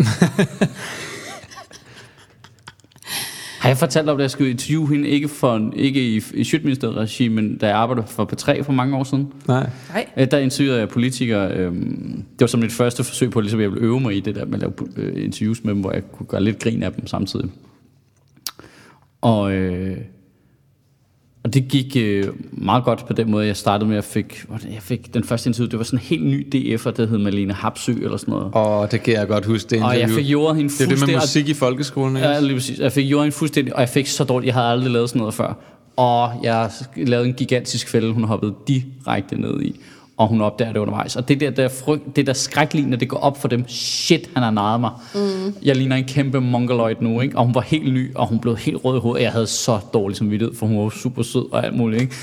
[3.59, 6.97] Har jeg fortalt om, at jeg skulle interviewe hende, ikke, for, ikke i, i Sjøtministeriet
[6.97, 9.33] regi, men da jeg arbejdede for P3 for mange år siden?
[9.49, 9.71] Nej.
[9.89, 10.07] Nej.
[10.17, 11.53] Øh, der interviewede jeg politikere.
[11.53, 14.35] Øhm, det var som mit første forsøg på, ligesom jeg ville øve mig i det
[14.35, 16.93] der med at lave øh, interviews med dem, hvor jeg kunne gøre lidt grin af
[16.93, 17.51] dem samtidig.
[19.21, 19.53] Og...
[19.53, 19.97] Øh,
[21.49, 24.45] og det gik øh, meget godt på den måde, jeg startede med, at jeg fik,
[24.51, 27.53] jeg fik den første interview, det var sådan en helt ny DF'er, der hed Malene
[27.53, 28.51] Hapsø eller sådan noget.
[28.53, 29.95] Og det kan jeg godt huske, det interview.
[29.95, 30.97] Og jeg fik gjort hende fuldstændig...
[30.97, 32.29] Det er det med musik i folkeskolen, ikke?
[32.29, 32.79] Ja, lige præcis.
[32.79, 35.19] Jeg fik gjort hende fuldstændig, og jeg fik så dårligt, jeg havde aldrig lavet sådan
[35.21, 35.59] noget før.
[35.97, 39.81] Og jeg lavede en gigantisk fælde, hun hoppede direkte ned i
[40.19, 41.17] og hun opdager det undervejs.
[41.17, 43.69] Og det der, der, frygt, det der skræklignende, det går op for dem.
[43.69, 44.91] Shit, han har naret mig.
[45.15, 45.55] Mm.
[45.63, 47.39] Jeg ligner en kæmpe mongoloid nu, ikke?
[47.39, 49.23] Og hun var helt ny, og hun blev helt rød i hovedet.
[49.23, 52.15] Jeg havde så dårlig som vidtighed, for hun var super sød og alt muligt, ikke?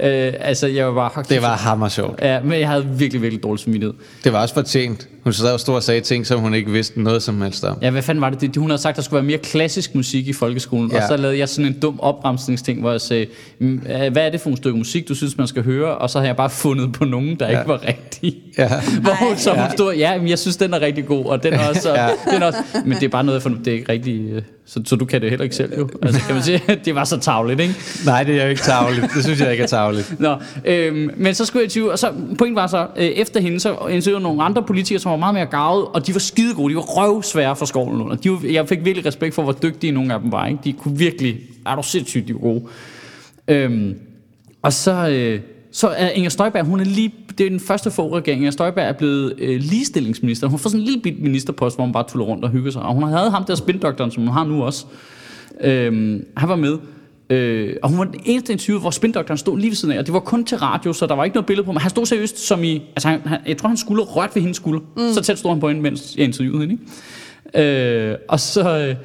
[0.00, 1.24] Øh, altså, jeg var bare...
[1.28, 2.20] Det var hammer sjovt.
[2.22, 3.94] Ja, men jeg havde virkelig, virkelig dårlig samvittighed.
[4.24, 5.08] Det var også fortjent.
[5.24, 7.76] Hun sad og stod og sagde ting, som hun ikke vidste noget som helst om.
[7.82, 8.40] Ja, hvad fanden var det?
[8.40, 8.56] det?
[8.56, 10.90] Hun havde sagt, at der skulle være mere klassisk musik i folkeskolen.
[10.90, 10.96] Ja.
[11.02, 13.26] Og så lavede jeg sådan en dum opremsningsting, hvor jeg sagde,
[13.58, 15.98] "Mm, øh, hvad er det for et stykke musik, du synes, man skal høre?
[15.98, 17.58] Og så har jeg bare fundet på nogen, der ja.
[17.58, 18.36] Ikke var rigtige.
[18.58, 18.68] Ja.
[19.02, 19.70] Hvor hun, så hun Ja.
[19.70, 22.08] stod, ja, men jeg synes, den er rigtig god, og den er også, ja.
[22.32, 24.80] den er også men det er bare noget, fundet, det er ikke rigtig, øh, så,
[24.86, 25.88] så du kan det heller ikke selv jo.
[26.02, 27.74] Altså kan man sige, det var så tavligt, ikke?
[28.06, 29.06] Nej, det er jo ikke tavligt.
[29.14, 30.20] Det synes jeg ikke er tavligt.
[30.20, 33.60] Nå, øhm, men så skulle jeg interviewe, og så pointen var så, øh, efter hende,
[33.60, 36.70] så interviewede nogle andre politikere, som var meget mere gavet, og de var skide gode,
[36.70, 38.16] de var røvsvære for skovlen under.
[38.16, 40.60] De var, jeg fik virkelig respekt for, hvor dygtige nogle af dem var, ikke?
[40.64, 42.62] De kunne virkelig, er du sindssygt, de var gode.
[43.48, 43.94] Øhm,
[44.62, 45.40] og så, øh,
[45.72, 48.84] så er Inger Støjberg, hun er lige, det er den første få regering, Inger Støjberg
[48.84, 50.46] er blevet øh, ligestillingsminister.
[50.46, 52.82] Hun får sådan en lille bit ministerpost, hvor hun bare tuller rundt og hygger sig.
[52.82, 54.86] Og hun havde ham der spindoktoren, som hun har nu også.
[55.60, 56.78] Øhm, han var med.
[57.30, 60.06] Øh, og hun var den eneste interview, hvor spindoktoren stod lige ved siden af, og
[60.06, 62.06] det var kun til radio, så der var ikke noget billede på, men han stod
[62.06, 65.12] seriøst som i, altså han, han, jeg tror han skulle rørt ved hendes skulder, mm.
[65.12, 66.74] så tæt stod han på hende, mens jeg interviewede hende,
[67.54, 68.10] ikke?
[68.10, 68.96] Øh, og så, øh,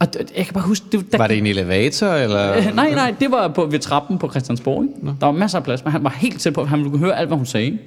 [0.00, 2.56] og jeg kan bare huske, det, der Var det en elevator, eller?
[2.56, 4.84] Øh, nej, nej, det var på, ved trappen på Christiansborg.
[4.84, 5.16] Ikke?
[5.20, 7.18] Der var masser af plads, men han var helt tæt på, han ville kunne høre
[7.18, 7.66] alt, hvad hun sagde.
[7.66, 7.78] Ikke?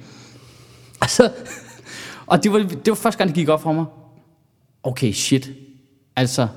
[1.00, 1.30] Og, så,
[2.26, 3.84] og det, var, det var første gang, det gik op for mig.
[4.82, 5.50] Okay, shit.
[6.16, 6.48] Altså,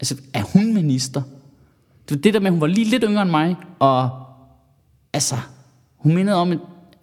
[0.00, 1.22] altså er hun minister?
[2.08, 4.10] Det var det der med, at hun var lige lidt yngre end mig, og
[5.12, 5.34] altså,
[5.96, 6.52] hun mindede om,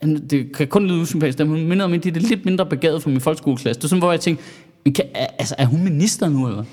[0.04, 2.66] en, det kan kun lyde usympatisk, men hun mindede om, at det er lidt mindre
[2.66, 3.80] begavet fra min folkeskoleklasse.
[3.80, 4.44] Det var sådan, hvor jeg tænkte,
[4.86, 6.64] men kan, altså, er hun minister nu, eller?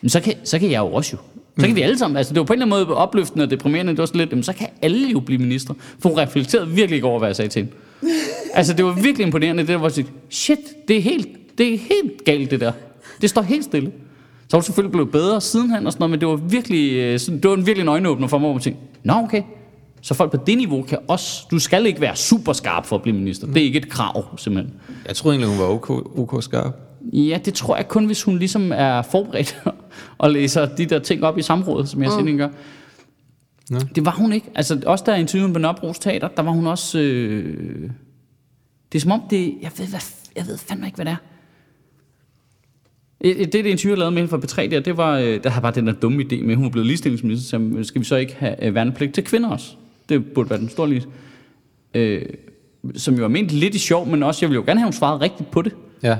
[0.00, 1.18] Men så kan, så kan jeg jo også jo.
[1.58, 3.50] Så kan vi alle sammen, altså det var på en eller anden måde opløftende og
[3.50, 5.74] deprimerende, det var sådan lidt, jamen, så kan alle jo blive minister.
[5.98, 7.76] For hun reflekterede virkelig ikke over, hvad jeg sagde til hende.
[8.54, 10.58] Altså det var virkelig imponerende, det der, jeg tænkte, shit,
[10.88, 12.72] det er helt, det er helt galt det der.
[13.20, 13.92] Det står helt stille.
[14.48, 17.18] Så er hun selvfølgelig blevet bedre sidenhen og sådan noget, men det var virkelig, øh,
[17.18, 19.42] sådan- det var en virkelig en øjenåbner for mig, hvor man tænkte, nå okay,
[20.00, 23.02] så folk på det niveau kan også, du skal ikke være super skarp for at
[23.02, 23.46] blive minister.
[23.46, 24.74] Det er ikke et krav, simpelthen.
[25.06, 26.74] Jeg troede egentlig, hun var OK, OK skarp.
[27.12, 29.62] Ja, det tror jeg kun, hvis hun ligesom er forberedt
[30.18, 32.26] og læser de der ting op i samrådet, som jeg mm.
[32.26, 32.48] siger, gør.
[33.70, 33.78] Nå.
[33.94, 34.50] Det var hun ikke.
[34.54, 36.98] Altså, også der i interviewet på Nørrebros Teater, der var hun også...
[36.98, 37.90] Øh...
[38.92, 39.54] Det er som om det...
[39.62, 40.00] Jeg ved, hvad,
[40.36, 41.16] jeg ved fandme ikke, hvad det er.
[43.24, 45.50] Øh, Det, det interview, jeg lavede med hende fra P3 der, det var, øh, der
[45.50, 48.00] havde bare den der dumme idé med, at hun var blevet ligestillingsminister, så jamen, skal
[48.00, 49.66] vi så ikke have øh, værnepligt til kvinder også?
[50.08, 51.04] Det burde være den store lige.
[51.94, 52.22] Øh,
[52.96, 54.92] som jo var ment lidt i sjov, men også, jeg ville jo gerne have, hun
[54.92, 55.72] svarede rigtigt på det.
[56.02, 56.16] Ja.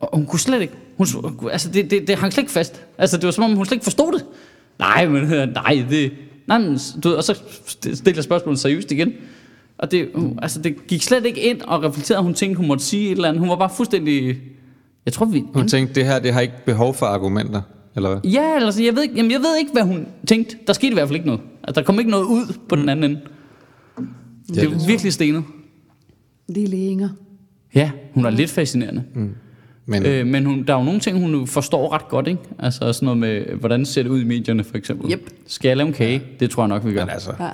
[0.00, 0.74] Og hun kunne slet ikke.
[0.96, 1.06] Hun,
[1.52, 2.84] altså, det, det, det hang slet ikke fast.
[2.98, 4.24] Altså, det var som om, hun slet ikke forstod det.
[4.78, 6.12] Nej, men øh, nej, det...
[6.46, 7.38] Nej, men, du og så
[7.94, 9.12] stiller spørgsmålet seriøst igen.
[9.78, 10.08] Og det,
[10.42, 13.28] altså, det gik slet ikke ind og reflekterede, hun tænkte, hun måtte sige et eller
[13.28, 13.40] andet.
[13.40, 14.36] Hun var bare fuldstændig...
[15.04, 15.44] Jeg tror, vi...
[15.54, 17.62] Hun tænkte, det her det har ikke behov for argumenter,
[17.96, 18.30] eller hvad?
[18.30, 20.56] Ja, altså, jeg ved, ikke, jamen, jeg ved ikke, hvad hun tænkte.
[20.66, 21.40] Der skete i hvert fald ikke noget.
[21.64, 23.20] Altså, der kom ikke noget ud på den anden ende.
[24.56, 25.44] Ja, Det var virkelig stenet.
[26.48, 27.08] Lille Inger.
[27.74, 29.04] Ja, hun er lidt fascinerende.
[29.86, 32.40] Men Øh, men hun, der er jo nogle ting, hun forstår ret godt, ikke?
[32.58, 35.12] Altså sådan noget med, hvordan ser det ud i medierne, for eksempel.
[35.12, 35.30] Yep.
[35.46, 36.22] Skal jeg lave en kage?
[36.40, 37.00] Det tror jeg nok, vi gør.
[37.04, 37.48] men altså, Ja.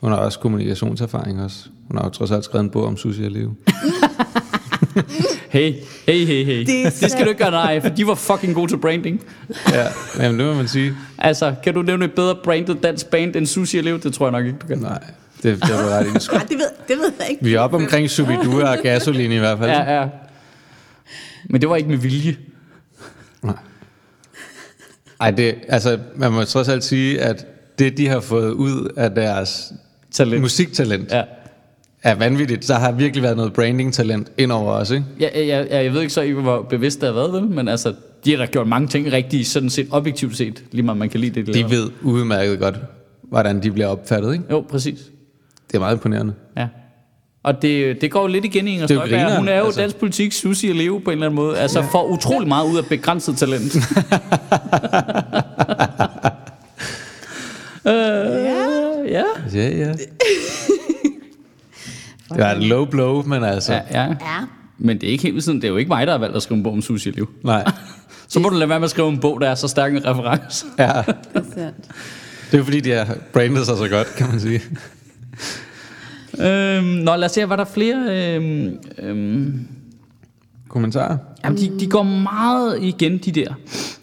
[0.00, 1.68] hun har også kommunikationserfaring også.
[1.88, 3.50] Hun har jo trods alt skrevet en bog om Susie og Leo.
[5.48, 5.72] Hey,
[6.06, 6.58] hey, hey, hey.
[6.66, 9.24] Det Det, skal du ikke gøre nej for de var fucking gode til branding.
[9.72, 9.86] ja,
[10.18, 10.94] jamen, det må man sige.
[11.18, 14.00] Altså, kan du nævne et bedre brandet dansk band end Sushi og Lev?
[14.00, 14.78] Det tror jeg nok ikke, du kan.
[14.78, 14.98] Nej,
[15.42, 16.08] det, det var ret i.
[16.36, 17.44] Ej, det ved, det ved jeg ikke.
[17.44, 19.70] Vi er oppe omkring Subidua og gasolin i hvert fald.
[19.70, 20.06] Ja, ja.
[21.50, 22.36] Men det var ikke med vilje.
[25.20, 27.46] Ej, det, altså, man må trods alt sige, at
[27.78, 29.72] det, de har fået ud af deres
[30.10, 30.40] Talent.
[30.42, 31.22] musiktalent, Ja.
[32.06, 32.68] Er vanvittigt.
[32.68, 35.04] Der har virkelig været noget branding-talent ind over os, ikke?
[35.20, 37.42] Jeg, jeg, jeg, jeg ved ikke så ikke, hvor bevidst det har været, vel?
[37.42, 40.98] men altså, de har da gjort mange ting rigtigt, sådan set objektivt set, lige meget
[40.98, 41.46] man kan lide det.
[41.46, 42.76] de De ved udmærket godt,
[43.22, 44.44] hvordan de bliver opfattet, ikke?
[44.50, 44.98] Jo, præcis.
[45.68, 46.32] Det er meget imponerende.
[46.56, 46.66] Ja.
[47.42, 49.08] Og det, det går jo lidt igen i Inger er Støjberg.
[49.08, 49.80] grineren, Hun er jo altså.
[49.80, 51.58] dansk politik, Susi og Leo på en eller anden måde.
[51.58, 53.76] Altså får utrolig meget ud af begrænset talent.
[57.86, 57.92] øh,
[59.10, 59.24] ja.
[59.54, 59.92] Ja, ja.
[62.36, 63.72] Det var et low blow, men altså...
[63.72, 63.80] ja.
[63.90, 64.02] ja.
[64.02, 64.44] Ja.
[64.78, 65.60] Men det er ikke helt siden.
[65.60, 67.26] Det er jo ikke mig, der har valgt at skrive en bog om og Leo.
[67.44, 67.64] Nej.
[68.28, 70.06] Så må du lade være med at skrive en bog, der er så stærk en
[70.06, 70.66] reference.
[70.78, 71.76] Ja, Det er sandt.
[72.50, 74.62] det er jo fordi, de har brandet sig så godt, kan man sige.
[76.38, 78.34] øhm, nå, lad os se, var der flere...
[78.36, 79.66] Øhm, øhm,
[80.76, 81.16] Kommentarer?
[81.44, 83.54] Jamen, de, de går meget igen, de der.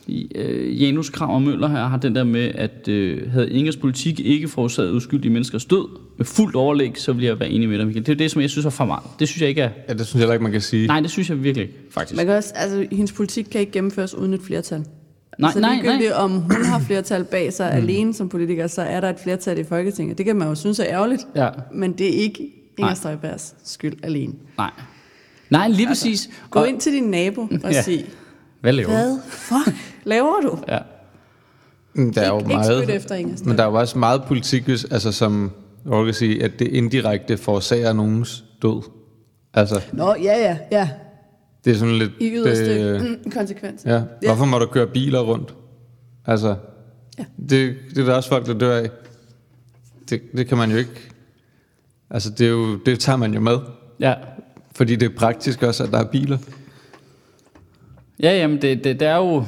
[0.07, 3.77] I, øh, Janus Krav og Møller her har den der med, at øh, havde Ingers
[3.77, 7.77] politik ikke forårsaget uskyldige menneskers død med fuldt overlæg, så ville jeg være enig med
[7.77, 8.05] dig, Michael.
[8.05, 9.03] Det er det, som jeg synes er for meget.
[9.19, 9.69] Det synes jeg ikke er...
[9.89, 10.87] Ja, det synes jeg heller ikke, man kan sige.
[10.87, 12.17] Nej, det synes jeg virkelig ikke, faktisk.
[12.17, 14.85] Man kan også, altså, hendes politik kan ikke gennemføres uden et flertal.
[15.39, 16.19] Nej, så nej, ligegyldigt nej.
[16.23, 17.77] om hun har flertal bag sig mm.
[17.83, 20.17] alene som politiker, så er der et flertal i Folketinget.
[20.17, 21.49] Det kan man jo synes er ærgerligt, Ja.
[21.73, 22.95] men det er ikke Inger Nej.
[22.95, 24.33] Støjbergs skyld alene.
[24.57, 24.71] Nej.
[25.53, 26.29] Nej, lige præcis.
[26.49, 27.69] Gå Og- ind til din nabo og Ja.
[27.69, 27.81] ja.
[27.81, 28.05] sig,
[28.61, 28.93] Hvad laver du?
[28.95, 30.59] hvad fuck laver du?
[30.67, 30.79] Ja.
[31.95, 33.97] Mm, Der er jo Ikke- ikke meget, spyt efter Inger men der er jo også
[33.97, 35.51] meget politik, altså som
[35.91, 38.81] jeg kan sige, at det indirekte forårsager nogens død.
[39.53, 40.89] Altså, Nå, ja, ja, ja.
[41.65, 42.11] det er sådan lidt...
[42.19, 43.85] I yderste det, mm, konsekvens.
[43.85, 44.01] ja.
[44.25, 45.55] Hvorfor må du køre biler rundt?
[46.25, 46.55] Altså,
[47.19, 47.23] Ja.
[47.49, 48.89] det, det er der også folk, der dør af.
[50.09, 51.09] Det, det kan man jo ikke...
[52.09, 53.57] Altså, det, er jo, det tager man jo med.
[53.99, 54.13] Ja.
[54.75, 56.37] Fordi det er praktisk også, at der er biler.
[58.19, 59.45] Ja, jamen, det, det, det er jo...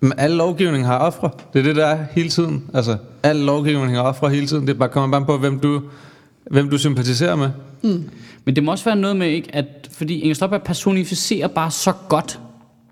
[0.00, 1.30] Men al lovgivning har ofre.
[1.52, 2.70] Det er det, der er hele tiden.
[2.74, 4.66] Altså, al lovgivning har ofre hele tiden.
[4.66, 5.82] Det er bare kommer bare på, hvem du,
[6.50, 7.50] hvem du sympatiserer med.
[8.44, 11.92] Men det må også være noget med, ikke, at fordi Inger Støjberg personificerer bare så
[12.08, 12.40] godt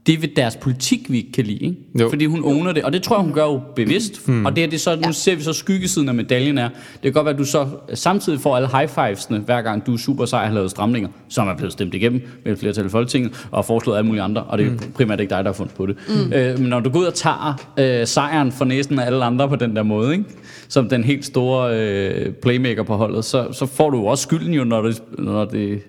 [0.07, 1.59] det ved deres politik, vi ikke kan lide.
[1.59, 1.77] Ikke?
[2.01, 2.09] Jo.
[2.09, 4.29] Fordi hun owner det, og det tror jeg, hun gør jo bevidst.
[4.29, 4.47] Mm.
[4.47, 6.69] Og det er det så, nu ser vi så skyggesiden af medaljen er.
[6.69, 9.95] Det kan godt være, at du så samtidig får alle high fivesne, hver gang du
[9.95, 12.89] er super sej har lavet stramninger, som er blevet stemt igennem med et flertal i
[12.89, 14.79] Folketinget, og har foreslået alle mulige andre, og det er mm.
[14.95, 15.97] primært ikke dig, der har fundet på det.
[16.09, 16.33] Mm.
[16.33, 19.49] Øh, men når du går ud og tager øh, sejren for næsten af alle andre
[19.49, 20.25] på den der måde, ikke?
[20.69, 24.55] som den helt store øh, playmaker på holdet, så, så får du jo også skylden
[24.55, 25.81] jo, når det, når det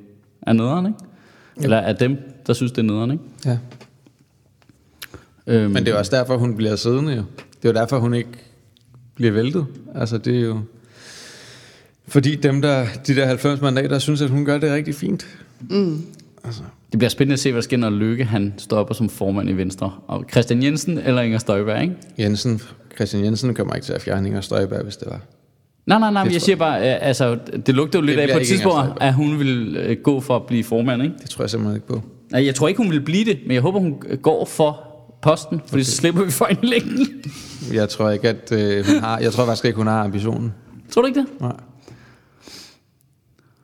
[0.42, 1.00] er nederen, ikke?
[1.64, 3.24] Eller er dem, der synes, det er nederen, ikke?
[3.46, 3.58] Ja.
[5.52, 7.24] Øhm, Men det er også derfor, hun bliver siddende jo.
[7.62, 8.30] Det er jo derfor, hun ikke
[9.16, 9.66] bliver væltet.
[9.96, 10.60] Altså, det er jo...
[12.08, 15.28] Fordi dem, der, de der 90 mandater, synes, at hun gør det rigtig fint.
[16.92, 19.54] Det bliver spændende at se, hvad der sker, når Løkke han stopper som formand i
[19.54, 19.92] Venstre.
[20.08, 21.96] Og Christian Jensen eller Inger Støjberg, ikke?
[22.20, 22.62] Jensen,
[22.96, 25.22] Christian Jensen kommer ikke til at fjerne Inger Støjberg, hvis det var.
[25.86, 28.30] Nej, nej, nej, men Det jeg siger bare, øh, altså, det lugter jo lidt af
[28.34, 31.16] på et tidspunkt, at hun vil øh, gå for at blive formand, ikke?
[31.22, 32.02] Det tror jeg simpelthen ikke på.
[32.32, 34.91] Nej, jeg tror ikke, hun vil blive det, men jeg håber, hun går for
[35.22, 35.84] posten, fordi okay.
[35.84, 37.08] så slipper vi for en længe.
[37.74, 39.20] Jeg tror ikke, at øh, hun har...
[39.20, 40.54] Jeg tror faktisk ikke, hun har ambitionen.
[40.92, 41.28] Tror du ikke det?
[41.42, 41.56] Nej.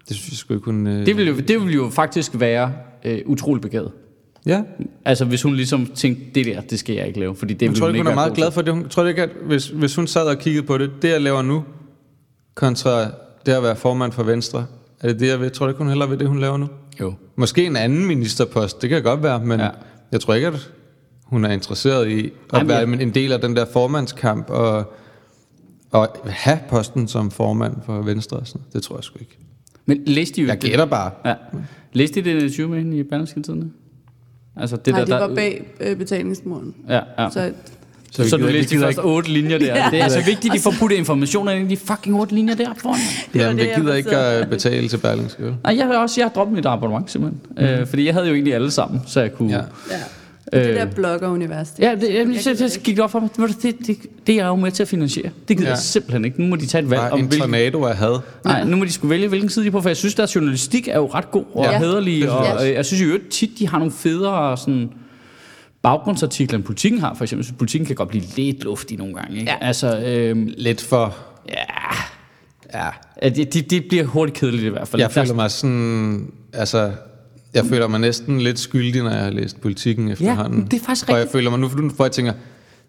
[0.08, 0.88] Det synes jeg sgu ikke, hun...
[0.88, 1.06] Øh...
[1.06, 2.74] Det vil jo, det vil jo faktisk være
[3.06, 3.92] øh, utrolig begavet.
[4.46, 4.64] Ja.
[5.06, 7.70] Altså, hvis hun ligesom tænkte, det der, det skal jeg ikke lave, fordi det Jeg
[7.70, 8.74] vil tror ikke, hun er meget glad for det.
[8.74, 11.42] Hun tror ikke, at hvis, hvis hun sad og kiggede på det, det jeg laver
[11.42, 11.64] nu,
[12.56, 13.12] kontra
[13.46, 14.66] det at være formand for Venstre,
[15.02, 15.50] er det det, jeg ved?
[15.50, 16.68] Tror du ikke, hun hellere ved det, hun laver nu?
[17.02, 17.14] Jo.
[17.36, 19.70] Måske en anden ministerpost, det kan godt være, men ja.
[20.12, 20.72] jeg tror ikke, at
[21.30, 24.50] hun er interesseret i at Ej, men være jeg- en del af den der formandskamp
[24.50, 24.94] og,
[25.92, 28.38] og have posten som formand for Venstre.
[28.38, 28.62] og Sådan.
[28.74, 29.38] Det tror jeg sgu ikke.
[29.86, 31.12] Men læste de jo Jeg gætter bare.
[31.26, 31.34] Ja.
[31.94, 33.70] Læste de det interview med hende i Berlingske Tidene?
[34.56, 36.76] Altså det Nej, der, det der, var bag øh, betalingsmuren.
[36.90, 37.30] Ja, ja.
[37.30, 37.52] Så
[38.12, 39.66] Så, vi så du læste de første otte linjer der.
[39.76, 39.88] Ja.
[39.92, 42.56] Det er altså vigtigt, at de får puttet informationer ind i de fucking otte linjer
[42.56, 43.00] der foran.
[43.34, 44.42] Det Jamen, det, jeg jeg gider ikke baserede.
[44.42, 45.44] at betale til Berlingske.
[45.64, 47.42] Nej, jeg har også jeg har droppet mit abonnement simpelthen.
[47.58, 47.64] Mm.
[47.64, 49.54] Øh, fordi jeg havde jo egentlig alle sammen, så jeg kunne...
[49.54, 49.58] Ja.
[49.92, 49.98] ja.
[50.54, 50.76] Det Øh.
[50.76, 51.70] der blogger-univers.
[51.72, 53.30] det- Ja, det, jeg, Jeg så, gider så gik det op for mig.
[53.38, 55.30] Du, Det, det, det er jeg jo med til at finansiere.
[55.48, 55.74] Det gider Ja.
[55.76, 56.42] jeg simpelthen ikke.
[56.42, 57.42] Nu må de tage et valg Bare om en hvilken...
[57.50, 58.20] tornado af had.
[58.46, 60.36] Nej, nu må de skulle vælge, hvilken side de er på, for jeg synes, deres
[60.36, 61.72] journalistik er jo ret god og Ja.
[61.72, 61.78] ja.
[61.80, 64.90] hederlig, Det jeg og øh, jeg synes jo tit, de har nogle federe sådan,
[65.82, 67.48] baggrundsartikler, end politikken har, for eksempel.
[67.48, 69.52] Så politikken kan godt blive lidt luftig nogle gange, ikke?
[69.62, 69.68] Ja.
[69.68, 71.16] Altså, øhm, Lidt for...
[71.50, 71.54] ja,
[72.74, 72.88] Ja,
[73.24, 75.02] Ja, det, det, det bliver hurtigt kedeligt i hvert fald.
[75.02, 76.92] Jeg føler mig sådan, altså,
[77.54, 80.68] jeg føler mig næsten lidt skyldig, når jeg har læst politikken efterhånden.
[80.72, 81.32] det er faktisk Og jeg rigtigt.
[81.32, 82.34] føler mig nu, hvor jeg tænker,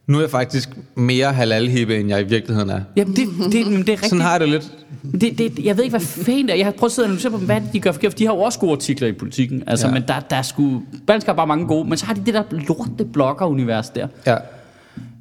[0.06, 2.80] nu er jeg faktisk mere halal end jeg i virkeligheden er.
[2.96, 4.04] Jamen, det, det, det er rigtigt.
[4.04, 4.72] Sådan har jeg det lidt.
[5.20, 6.56] Det, det, jeg ved ikke, hvad fanden det er.
[6.56, 8.34] Jeg har prøvet at sidde og analysere på, hvad de gør forkert, for de har
[8.34, 9.62] jo også gode artikler i politikken.
[9.66, 9.92] Altså, Ja.
[9.94, 9.98] ja.
[10.00, 10.82] men der, der er sgu...
[11.06, 14.06] Berlingske har bare mange gode, men så har de det der lorte blogger-univers der.
[14.26, 14.36] Ja.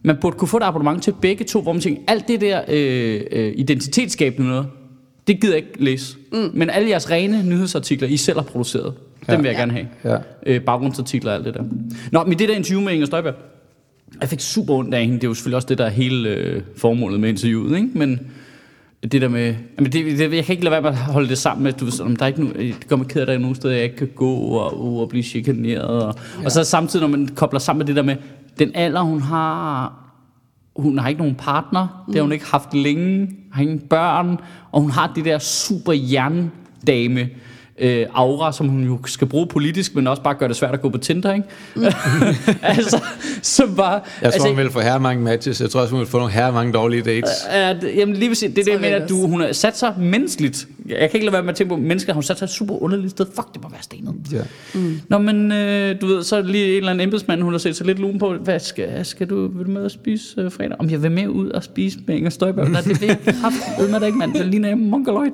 [0.04, 2.62] Man burde kunne få et abonnement til begge to, hvor man tænker, alt det der
[2.68, 4.66] øh, øh, identitetsskabende noget,
[5.28, 6.18] det gider jeg ikke læse.
[6.32, 6.50] Mm.
[6.54, 8.94] Men alle jeres rene nyhedsartikler, I selv har produceret,
[9.28, 9.34] ja.
[9.34, 9.60] dem vil jeg Ja.
[9.62, 9.88] gerne have.
[10.04, 10.18] Ja.
[10.46, 11.64] Øh, baggrundsartikler og alt det der.
[12.12, 13.34] Nå, men det der interview med Inger Støjberg,
[14.22, 15.16] jeg fik super ondt af hende.
[15.16, 17.90] Det er jo selvfølgelig også det, der er hele øh, formålet med interviewet, ikke?
[17.94, 18.20] Men
[19.12, 19.56] det der med...
[19.78, 21.86] Jamen det, det, jeg kan ikke lade være med at holde det sammen med, du
[21.86, 23.56] ved, sådan, der er ikke no, det gør mig ked af, at der er nogen
[23.56, 25.84] steder, jeg ikke kan gå og, og, og blive chikaneret.
[25.86, 26.46] Og, ja.
[26.46, 28.16] og så samtidig, når man kobler sammen med det der med,
[28.60, 30.04] den alder, hun har...
[30.78, 34.38] Hun har ikke nogen partner, det har hun ikke haft længe, har ingen børn,
[34.72, 37.30] og hun har det der super jerndame
[37.80, 40.82] øh, aura, som hun jo skal bruge politisk, men også bare gør det svært at
[40.82, 41.48] gå på Tinder, ikke?
[42.62, 43.02] altså,
[43.42, 43.92] som bare...
[43.92, 45.62] Jeg tror, altså, hun vil få her mange matches.
[45.62, 47.30] Jeg tror også, hun vil få nogle her mange dårlige dates.
[47.54, 49.78] Ja, det- jamen lige præcis, det er det, jeg mener, at du, hun har sat
[49.78, 52.46] sig menneskeligt jeg kan ikke lade være med at tænke på, mennesker har sat sig
[52.46, 53.26] et super underligt sted.
[53.36, 54.14] Fuck, det må være stenet.
[54.32, 54.42] Ja.
[55.10, 57.76] Nå, men øh, du ved, så er lige en eller anden embedsmand, hun har set
[57.76, 58.34] sig lidt lun på.
[58.34, 60.76] Hvad skal, skal du, vil du med at spise øh, fredag?
[60.80, 62.70] Om jeg vil med ud og spise med Inger Støjberg?
[62.70, 64.34] Nej, det vil jeg kraftedeme med da ikke, mand.
[64.34, 65.32] Det ligner jeg mongoloid.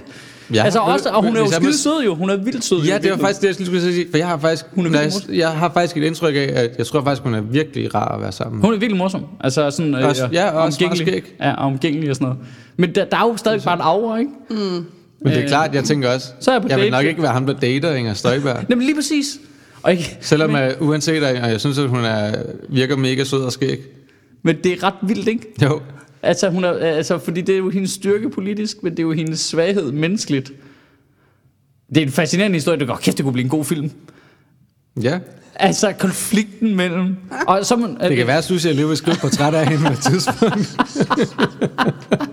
[0.54, 0.64] Ja.
[0.64, 2.16] Altså også, og hun er jo skide sød jo.
[2.16, 2.82] Hun er vildt sød.
[2.84, 4.08] Ja, det var faktisk det, jeg skulle sige.
[4.12, 6.86] For jeg har faktisk, Hun er jeg, jeg har faktisk et indtryk af, at jeg
[6.86, 8.66] tror faktisk, hun er virkelig rar at være sammen med.
[8.66, 9.26] Hun er virkelig morsom.
[9.40, 11.24] Altså sådan, øh, Også- ja, og også omgængelig.
[11.40, 12.40] Ja, omgængelig og sådan noget.
[12.78, 14.32] Men der, der er jo stadig bare en aura, ikke?
[15.24, 16.92] Men det er Øh, klart, jeg tænker også, så er jeg på jeg vil date.
[16.92, 18.66] nok ikke være ham, der dater Inger Støjberg.
[18.70, 19.26] Jamen lige præcis.
[19.84, 22.36] Og ikke, Selvom men, jeg, uanset, at jeg synes, at hun er,
[22.70, 23.80] virker mega sød og skæg.
[24.44, 25.48] men det er ret vildt, ikke?
[25.64, 25.82] Jo,
[26.26, 29.12] Altså, hun er, altså, fordi det er jo hendes styrke politisk, men det er jo
[29.12, 30.52] hendes svaghed menneskeligt.
[31.90, 32.80] Det er en fascinerende historie.
[32.80, 33.92] Det går kæft, det kunne blive en god film.
[35.02, 35.20] ja.
[35.56, 37.16] Altså, konflikten mellem...
[37.48, 39.94] Og så, man, Det kan være, at Susie Alligevel vil skrive portræt af hende på
[39.94, 40.78] et tidspunkt.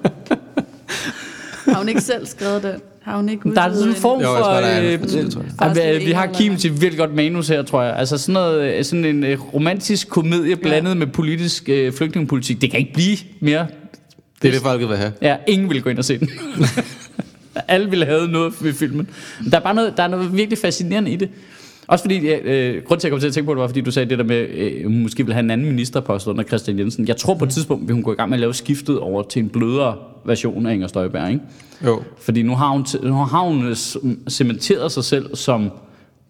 [1.81, 2.73] Har hun ikke selv skrevet den?
[3.03, 4.45] Har hun ikke Der er sådan en form Jo, jeg for...
[4.45, 7.83] tror, der er en- øh, øh, vi har Kim til virkelig godt manus her, tror
[7.83, 7.97] jeg.
[7.97, 12.61] Altså sådan, noget, øh, sådan en øh, romantisk komedie blandet med politisk øh, flygtningepolitik.
[12.61, 13.67] Det kan ikke blive mere.
[14.43, 15.13] Det er det, folket vil have.
[15.23, 16.29] Ja, ingen vil gå ind og se den.
[17.69, 19.09] Alle ville have noget ved filmen.
[19.51, 21.29] Der er bare noget, der er noget virkelig fascinerende i det.
[21.91, 23.81] Også fordi, øh, grund til at jeg kom til at tænke på det, var fordi
[23.81, 26.79] du sagde det der med, øh, hun måske vil have en anden ministerpost under Christian
[26.79, 27.09] Jensen.
[27.09, 29.23] Jeg tror på et tidspunkt, vil hun gå i gang med at lave skiftet over
[29.23, 31.41] til en blødere version af Inger Støjberg, ikke?
[31.85, 32.03] Jo.
[32.19, 33.77] Fordi nu har hun, nu har hun øh,
[34.29, 35.71] cementeret sig selv som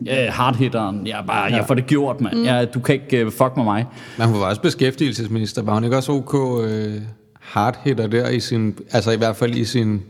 [0.09, 1.07] øh, hardhitteren.
[1.07, 1.57] Jeg, er bare, ja.
[1.57, 2.37] jeg får det gjort, mand.
[2.39, 2.45] Mm.
[2.45, 3.87] Jeg, du kan ikke uh, fuck med mig.
[4.19, 5.63] Men hun var også beskæftigelsesminister.
[5.63, 6.95] Var hun ikke også OK øh,
[7.41, 10.03] hardhitter der i sin, altså i hvert fald i sin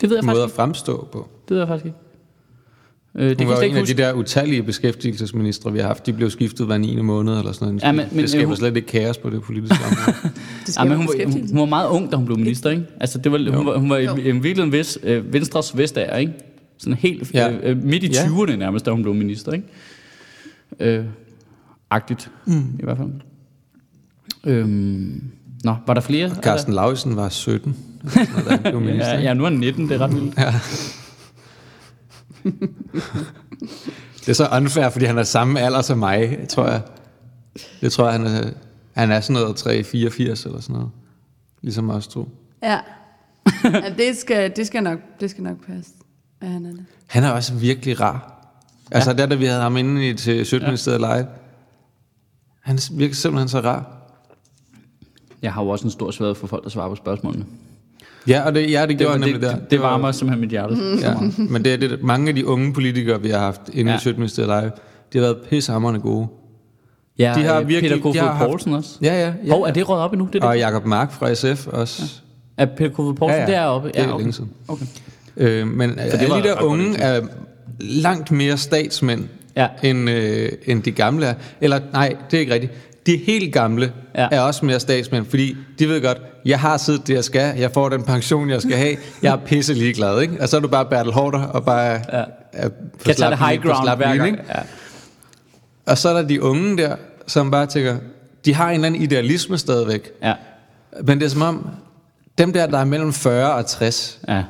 [0.00, 1.28] Det ved jeg måde faktisk at fremstå på?
[1.48, 1.98] Det ved jeg faktisk ikke.
[3.14, 3.96] Øh, det Hun var jo en ikke af huske.
[3.96, 6.06] de der utallige beskæftigelsesministre, vi har haft.
[6.06, 7.00] De blev skiftet hver 9.
[7.02, 7.82] måned eller sådan noget.
[7.82, 10.16] Ja, men- men, det skaber hun- slet ikke kaos på det politiske område.
[10.66, 12.84] Det Ja, men hun, var, hun, hun var meget ung, da hun blev minister, ikke?
[13.00, 14.16] Altså, det var, hun, var, hun var i, Jo.
[14.16, 16.32] i virkeligheden vis, øh, Venstres vestager, ikke?
[16.78, 17.50] Sådan helt Ja.
[17.52, 18.24] øh, øh, midt i Ja.
[18.24, 19.66] 20'erne nærmest, da hun blev minister, ikke?
[20.80, 21.04] Øh,
[21.90, 22.54] agtigt, mm.
[22.80, 23.08] i hvert fald.
[24.46, 25.22] Øhm,
[25.64, 26.30] nå, var der flere?
[26.42, 27.76] Carsten Lausen var 17.
[28.00, 29.98] eller sådan noget, da han blev minister, Ja, ja, nu er han 19, det er
[30.00, 30.34] ret vildt.
[34.20, 36.82] Det er så unfair, fordi han er samme alder som mig, tror jeg.
[37.80, 38.50] Det tror jeg, han er,
[38.92, 40.90] han er sådan noget 3-84 eller sådan noget.
[41.62, 42.28] Ligesom os to.
[42.62, 42.78] Ja.
[43.64, 45.92] ja det, skal, det, skal nok, det skal nok passe.
[46.42, 46.84] Ja, han er det.
[47.06, 48.46] Han er også virkelig rar.
[48.90, 49.16] Altså ja.
[49.16, 51.16] der, da vi havde ham inde i, til Sjøtministeriet ja.
[51.16, 51.26] live.
[52.60, 53.96] Han virker simpelthen så rar.
[55.42, 57.44] Jeg har jo også en stor svaghed for folk, der svarer på spørgsmålene.
[58.28, 59.54] Ja, og det, ja, det Det, gjorde var, han nemlig det, der.
[59.56, 60.74] det, det varmer simpelthen mit hjerte.
[60.74, 60.98] Mm.
[60.98, 61.14] Ja,
[61.48, 63.94] men det er det, mange af de unge politikere, vi har haft inde Ja.
[63.94, 63.98] ja.
[63.98, 64.72] i Sjøtministeriet live,
[65.12, 66.26] de har været pissehammerende gode.
[67.18, 68.90] Ja, De har øh, virkelig- Peter Kofod haft- Poulsen også.
[69.02, 69.32] Ja, ja.
[69.44, 69.50] ja.
[69.52, 70.26] Hov, er det røget op endnu?
[70.26, 70.48] Det er det.
[70.48, 72.02] Og Jacob Mark fra SF også.
[72.56, 73.58] Er Peter Kofod Poulsen Ja, ja.
[73.60, 73.88] deroppe?
[73.88, 74.18] Det er ja, okay.
[74.20, 74.50] længe siden.
[74.68, 74.84] Okay.
[75.36, 77.20] Øh, men det alle var de der unge er
[77.80, 79.24] langt mere statsmænd,
[79.56, 79.68] Ja.
[79.82, 81.34] end, øh, end de gamle er.
[81.60, 82.72] Eller nej, det er ikke rigtigt.
[83.06, 84.28] De helt gamle Ja.
[84.30, 87.70] er også mere statsmænd, fordi de ved godt, jeg har siddet det, jeg skal, jeg
[87.74, 90.36] får den pension, jeg skal have, jeg er pisse ligeglad, ikke?
[90.40, 92.24] Og så er du bare Bertel Hårder og bare Ja.
[92.52, 94.38] er på Kan slap det high ground slap hver gang.
[94.48, 94.60] Ja.
[95.86, 97.96] Og så er der de unge der, som bare tænker,
[98.44, 100.10] de har en eller anden idealisme stadigvæk.
[100.22, 100.34] Ja.
[101.04, 101.66] Men det er som om,
[102.38, 104.42] dem der, der er mellem 40 og 60, ja.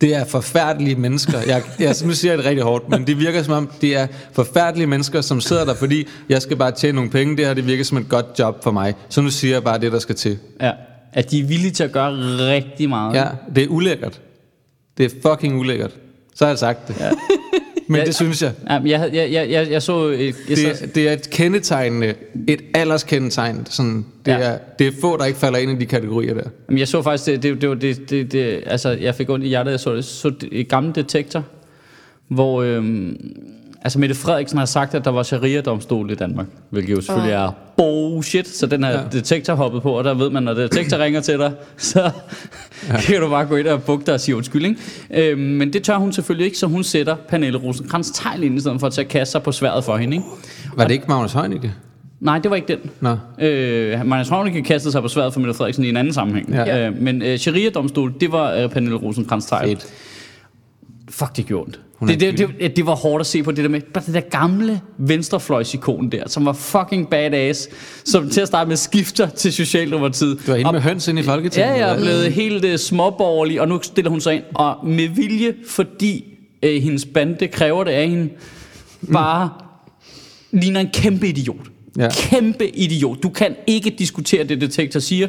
[0.00, 1.38] Det er forfærdelige mennesker.
[1.46, 4.06] Jeg, jeg nu siger jeg det rigtig hårdt, men det virker som om, det er
[4.32, 7.36] forfærdelige mennesker, som sidder der, fordi jeg skal bare tjene nogle penge.
[7.36, 8.94] Det her, det virker som et godt job for mig.
[9.08, 10.38] Så nu siger jeg bare det, der skal til.
[10.60, 10.72] ja.
[11.12, 12.12] At de er villige til at gøre
[12.54, 13.14] rigtig meget.
[13.14, 14.20] Ja, det er ulækkert.
[14.98, 15.90] Det er fucking ulækkert.
[16.34, 16.96] Så har jeg sagt det.
[17.00, 17.10] Ja.
[17.88, 18.52] Men det synes jeg.
[18.70, 20.08] Ja, men jeg, jeg, jeg, jeg, jeg så...
[20.08, 22.14] øh, Jeg, Det, så er- det er et kendetegnende,
[22.48, 23.66] et alderskendetegn.
[23.70, 24.38] Sådan, det, Ja.
[24.38, 26.42] er, det er få, der ikke falder ind i de kategorier der.
[26.68, 29.44] Jamen, jeg så faktisk, det, det, det, var det, det, det, altså, jeg fik ondt
[29.44, 31.44] i hjertet, jeg så det, så det, et gammelt detektor,
[32.28, 33.16] hvor, øhm,
[33.82, 37.50] altså Mette Frederiksen har sagt, at der var sharia-domstol i Danmark, hvilket jo selvfølgelig er
[37.76, 39.00] bullshit, så den her ja.
[39.12, 42.10] detektor hoppet på, og der ved man, når detektor ringer til dig, så
[42.88, 42.96] ja.
[43.06, 45.30] kan du bare gå ind og bukke dig og sige undskyld, ikke?
[45.30, 48.60] Øhm, men det tør hun selvfølgelig ikke, så hun sætter Pernille Rosenkrantz tegl ind, i
[48.60, 50.26] stedet for at tage kasse sig på sværet for hende, ikke?
[50.76, 51.74] Var det ikke Magnus Heunicke?
[52.20, 52.90] Nej, det var ikke den.
[53.00, 53.16] Nå.
[53.46, 56.50] Øh, Magnus Heunicke kastede sig på sværet for Mette Frederiksen i en anden sammenhæng.
[56.52, 56.86] Ja.
[56.86, 59.86] Øh, men øh, Sharia-domstol, det var øh, Pernille rosenkrantz Fedt.
[61.10, 61.80] Fuck, det gjorde ondt.
[62.00, 64.20] Det, det, det, det, var hårdt at se på det der med, bare det der
[64.20, 67.68] gamle venstrefløjsikon der, som var fucking badass,
[68.04, 70.38] som til at starte med skifter til Socialdemokratiet.
[70.46, 71.68] Du var inde med høns ind i Folketinget.
[71.68, 75.08] Ja, jeg er blevet helt uh, småborgerlig, og nu stiller hun sig ind, og med
[75.08, 76.24] vilje, fordi
[76.66, 78.28] uh, hendes bande kræver det af hende,
[79.12, 79.50] bare
[80.50, 81.66] ligner en kæmpe idiot.
[81.98, 82.08] Ja.
[82.10, 83.22] Kæmpe idiot.
[83.22, 85.28] Du kan ikke diskutere det, detektor siger.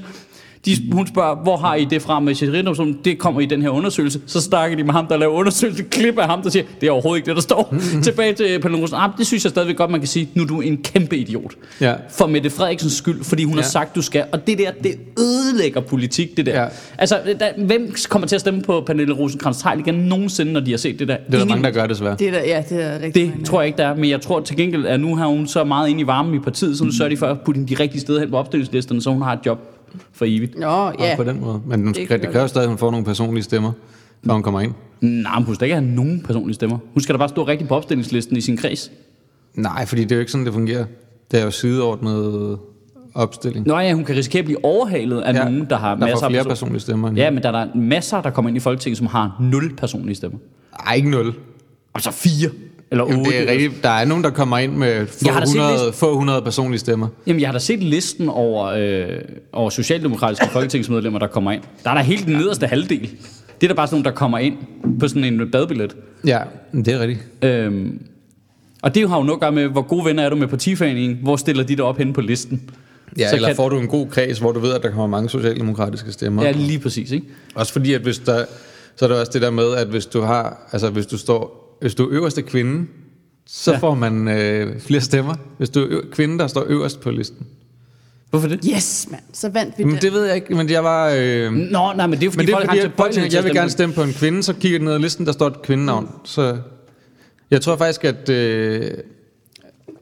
[0.65, 2.97] De, hun spørger, hvor har I det fra med Sheriff-domstolen?
[3.05, 4.21] Det kommer i den her undersøgelse.
[4.25, 5.83] Så snakker de med ham, der laver undersøgelse.
[5.83, 7.75] Klip af ham, der siger, det er overhovedet ikke det, der står.
[8.03, 8.97] Tilbage til Pernille Rosen.
[8.99, 10.29] Ah, det synes jeg stadigvæk godt, man kan sige.
[10.33, 11.53] Nu er du en kæmpe idiot.
[11.81, 11.93] Ja.
[12.09, 13.61] For Mette Frederiksens skyld, fordi hun ja.
[13.61, 14.23] Har sagt, du skal.
[14.31, 16.61] Og det der, det ødelægger politik, det der.
[16.61, 16.67] Ja.
[16.97, 20.71] Altså, der, hvem kommer til at stemme på Pernille rosenkrantz teil igen nogensinde, når de
[20.71, 21.17] har set det der?
[21.17, 21.49] Det er der Ingen.
[21.49, 22.15] mange, der gør desværre.
[22.19, 23.95] Det er der, ja, det er rigtig Det mange, tror jeg ikke, der er.
[23.95, 26.39] Men jeg tror til gengæld, at nu har hun så meget ind i varmen i
[26.39, 29.01] partiet, så nu sørger de for at putte hende de rigtige steder hen på opstillingslisterne,
[29.01, 29.59] så hun har et job
[30.13, 30.59] for evigt.
[30.59, 30.91] Nå, Ja.
[30.99, 31.15] ja.
[31.15, 31.61] På den måde.
[31.65, 33.71] Men hun, Det det, kræver stadig, at hun får nogle personlige stemmer,
[34.23, 34.73] når hun kommer ind.
[35.01, 36.77] Nej, men hun skal ikke have nogen personlige stemmer.
[36.93, 38.91] Hun skal da bare stå rigtigt på opstillingslisten i sin kreds.
[39.53, 40.85] Nej, fordi det er jo ikke sådan, det fungerer.
[41.31, 42.57] Det er jo sideordnet
[43.15, 43.67] opstilling.
[43.67, 46.25] Nå ja, hun kan risikere at blive overhalet af ja, nogen, der har der masser
[46.25, 47.07] af flere person- personlige stemmer.
[47.09, 49.75] End Ja, men der er der masser, der kommer ind i Folketinget, som har nul
[49.75, 50.39] personlige stemmer.
[50.87, 51.33] Ej, ikke nul.
[51.95, 52.49] Altså fire
[52.91, 53.15] eller otte.
[53.15, 53.83] Jamen, det er rigtigt.
[53.83, 55.93] Der er nogen, der kommer ind med få, Jeg har da set 100, listen.
[55.93, 57.07] få 100 personlige stemmer.
[57.27, 59.05] Jamen, jeg har da set listen over, øh,
[59.53, 61.61] over socialdemokratiske folketingsmedlemmer, der kommer ind.
[61.83, 63.09] Der er der helt den nederste halvdel.
[63.61, 64.57] Det er da bare sådan nogen, der kommer ind
[64.99, 65.95] på sådan en badbillet.
[66.25, 66.39] Ja,
[66.73, 67.27] det er rigtigt.
[67.41, 68.01] Øhm,
[68.81, 71.17] og det har jo noget at gøre med, hvor gode venner er du med partiforeningen?
[71.23, 72.69] Hvor stiller de dig op henne på listen?
[73.17, 75.07] Ja, Så eller kan- får du en god kreds, hvor du ved, at der kommer
[75.07, 76.43] mange socialdemokratiske stemmer.
[76.43, 77.25] Ja, lige præcis, ikke?
[77.55, 78.45] Også fordi, at hvis der,
[78.95, 81.58] så er der også det der med, at hvis du har, altså hvis du står,
[81.81, 82.87] hvis du er øverste kvinde,
[83.47, 83.77] så Ja.
[83.77, 85.35] får man øh, flere stemmer.
[85.57, 87.47] Hvis du er kvinde, der står øverst på listen.
[88.29, 88.59] Hvorfor det?
[88.75, 89.21] Yes, mand.
[89.33, 90.01] Så vandt vi Men den.
[90.01, 91.09] det ved jeg ikke, men jeg var...
[91.17, 93.37] Øh, men Nå, nej, men det er fordi, det er folk fordi, folk tænker, til
[93.37, 95.47] jeg vil gerne stemme på en kvinde, så kigger jeg ned ad listen, der står
[95.47, 96.09] et kvindenavn.
[96.23, 96.57] Så
[97.51, 98.29] jeg tror faktisk, at...
[98.29, 98.91] Øh,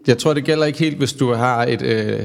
[0.07, 2.19] jeg tror, det gælder ikke helt, hvis du har et øh,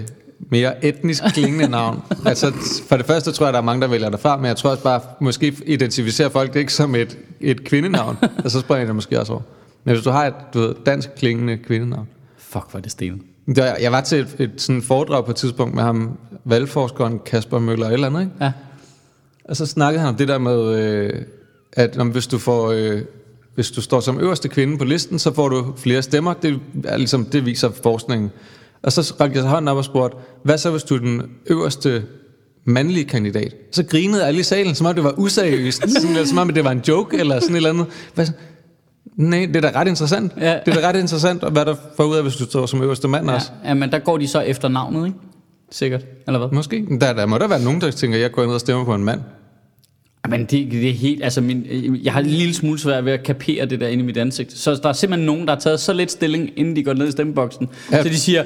[0.50, 2.02] mere etnisk klingende navn.
[2.26, 2.52] altså,
[2.88, 4.70] for det første tror jeg, der er mange, der vælger dig fra, men jeg tror
[4.70, 8.86] også bare, måske identificerer folk det ikke som et, et kvindenavn, og så springer jeg
[8.86, 9.42] det måske også over.
[9.84, 12.08] Men hvis du har et du ved, dansk klingende kvindenavn.
[12.38, 13.20] Fuck, hvor er det stenet.
[13.56, 17.58] Der, jeg var til et, et sådan foredrag på et tidspunkt med ham, valgforskeren Kasper
[17.58, 18.32] Møller eller et eller andet, ikke?
[18.40, 18.52] Ja.
[19.44, 21.22] Og så snakkede han om det der med, øh,
[21.72, 22.70] at om, hvis du får...
[22.70, 23.02] Øh,
[23.54, 26.34] hvis du står som øverste kvinde på listen, så får du flere stemmer.
[26.34, 28.30] Det, er ligesom, det viser forskningen.
[28.82, 32.04] Og så rakte jeg hånden op og spurgte, hvad så hvis du er den øverste
[32.64, 33.54] mandlige kandidat?
[33.72, 35.90] Så grinede alle i salen, som om det var useriøst.
[36.00, 37.86] Sådan, som om det var en joke eller sådan et eller andet.
[38.14, 38.26] Hvad?
[39.16, 40.32] Nej, det er da ret interessant.
[40.40, 40.58] Ja.
[40.66, 43.08] Det er da ret interessant, hvad der får ud af, hvis du står som øverste
[43.08, 43.34] mand ja.
[43.34, 43.50] også.
[43.64, 45.18] ja, men der går de så efter navnet, ikke?
[45.70, 46.48] Sikkert, eller hvad?
[46.52, 46.86] Måske.
[47.00, 48.94] Der, der må der være nogen, der tænker, at jeg går ned og stemmer på
[48.94, 49.20] en mand.
[50.28, 51.66] Men det, det er helt, altså min,
[52.02, 54.52] jeg har en lille smule svært ved at kapere det der inde i mit ansigt.
[54.52, 57.08] Så der er simpelthen nogen, der har taget så lidt stilling, inden de går ned
[57.08, 57.68] i stemmeboksen.
[57.92, 58.02] Ja.
[58.02, 58.44] Så de siger,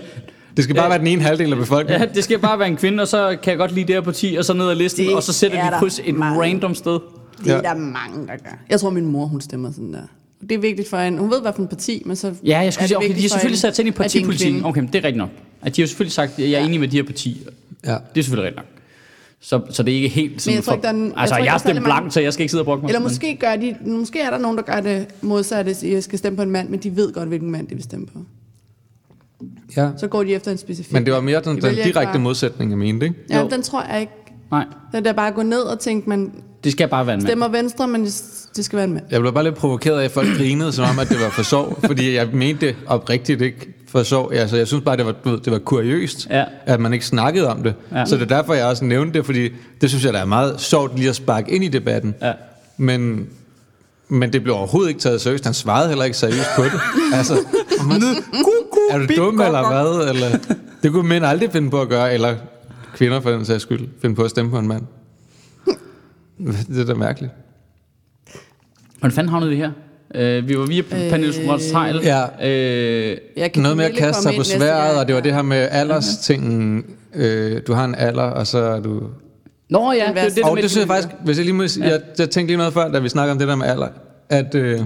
[0.57, 0.88] Det skal bare Ja.
[0.90, 2.09] være den ene halvdel af befolkningen.
[2.09, 4.01] ja, det skal bare være en kvinde, og så kan jeg godt lide det her
[4.03, 6.40] parti, og så ned ad listen, Det og så sætter er de kryds et mange.
[6.42, 6.99] random sted.
[7.45, 7.61] Det er Ja.
[7.61, 8.59] der mange, der gør.
[8.71, 10.01] Jeg tror, min mor, hun stemmer sådan der.
[10.40, 11.19] Det er vigtigt for hende.
[11.19, 13.21] Hun ved, hvad for en parti, men så Ja, jeg skulle er sige, okay, de
[13.23, 14.64] har selvfølgelig sat sig ind i partipolitikken.
[14.64, 15.29] Okay, men det er rigtigt nok.
[15.62, 17.35] At de har selvfølgelig sagt, at jeg er enig med de her partier.
[17.87, 17.90] Ja.
[17.90, 18.66] Det er selvfølgelig rigtigt nok.
[19.40, 21.35] Så, så det er ikke helt sådan jeg tror ikke, der er en- jeg Altså,
[21.35, 22.88] tror jeg, er mange- blankt, så jeg skal ikke sidde og brokke mig.
[22.88, 26.03] Eller Men- måske, gør de, måske er der nogen, der gør det modsatte, at jeg
[26.03, 28.19] skal stemme på en mand, men de ved godt, hvilken mand de vil stemme på.
[29.77, 29.89] Ja.
[29.99, 30.93] Så går de efter en specifik.
[30.93, 33.19] Men det var mere den, De den direkte bare- modsætning, jeg mente, ikke?
[33.31, 33.49] Ja, Jo.
[33.49, 34.13] den tror jeg ikke.
[34.51, 36.33] Nej, Det er bare at gå ned og tænke, man
[36.65, 37.27] det skal bare være en mand.
[37.29, 38.23] stemmer venstre, men det
[38.57, 39.05] det skal være en mand.
[39.11, 41.43] Jeg blev bare lidt provokeret af, at folk grinede, som om, at det var for
[41.43, 41.79] sjov.
[41.87, 44.33] fordi jeg mente det oprigtigt ikke for sjov.
[44.35, 46.45] Altså, jeg synes bare, det var, ved, det var kuriøst, Ja.
[46.67, 47.75] at man ikke snakkede om det.
[47.93, 48.05] Ja.
[48.07, 49.49] Så det er derfor, jeg også nævnte det, fordi
[49.81, 52.15] det synes jeg, der er meget sjovt lige at sparke ind i debatten.
[52.23, 52.33] Ja.
[52.77, 53.27] Men,
[54.09, 55.45] men det blev overhovedet ikke taget seriøst.
[55.45, 56.73] Han svarede heller ikke seriøst på det.
[57.19, 57.35] altså,
[57.89, 58.01] man,
[59.03, 60.09] er du dum eller hvad?
[60.11, 60.39] Eller,
[60.83, 62.35] det kunne mænd aldrig finde på at gøre, eller
[62.95, 64.83] kvinder for den sags skyld, finde på at stemme på en mand.
[66.69, 67.33] Det er da mærkeligt.
[68.99, 69.71] Hvordan fanden havnede vi her?
[70.15, 72.01] Uh, vi var via øh, Pernille Schwartz Heil.
[72.03, 72.49] Ja.
[72.49, 75.43] Øh, Jeg kan Noget med at kaste sig på sværet, og det var det her
[75.43, 76.85] med alderstingen.
[77.15, 79.03] Øh, du har en alder, og så er du...
[79.71, 81.55] Nå ja, det, er det, der Og med det synes jeg faktisk, hvis jeg lige
[81.55, 83.67] må sige, jeg, jeg tænkte lige noget før, da vi snakkede om det der med
[83.67, 83.89] alder,
[84.29, 84.81] at øh,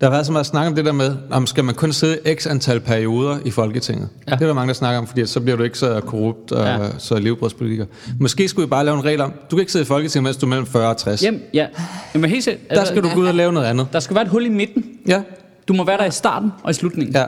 [0.00, 2.34] der har været så meget snak om det der med, om skal man kun sidde
[2.34, 4.08] x antal perioder i Folketinget.
[4.26, 4.30] Ja.
[4.30, 4.36] Ja.
[4.36, 6.64] Det er der mange, der snakker om, fordi så bliver du ikke så korrupt og
[6.66, 6.82] Ja.
[6.84, 6.90] ja.
[6.98, 7.86] så levebrødspolitiker.
[8.20, 10.36] Måske skulle vi bare lave en regel om, du kan ikke sidde i Folketinget, mens
[10.36, 11.22] du er mellem 40 og 60.
[11.22, 11.66] Jamen, ja.
[12.14, 12.70] Jamen helt sikkert.
[12.70, 13.86] Der skal du gå ud og lave noget andet.
[13.92, 14.84] Der skal være et hul i midten.
[15.08, 15.22] Ja,
[15.68, 17.14] Du må være der i starten og i slutningen.
[17.14, 17.24] ja.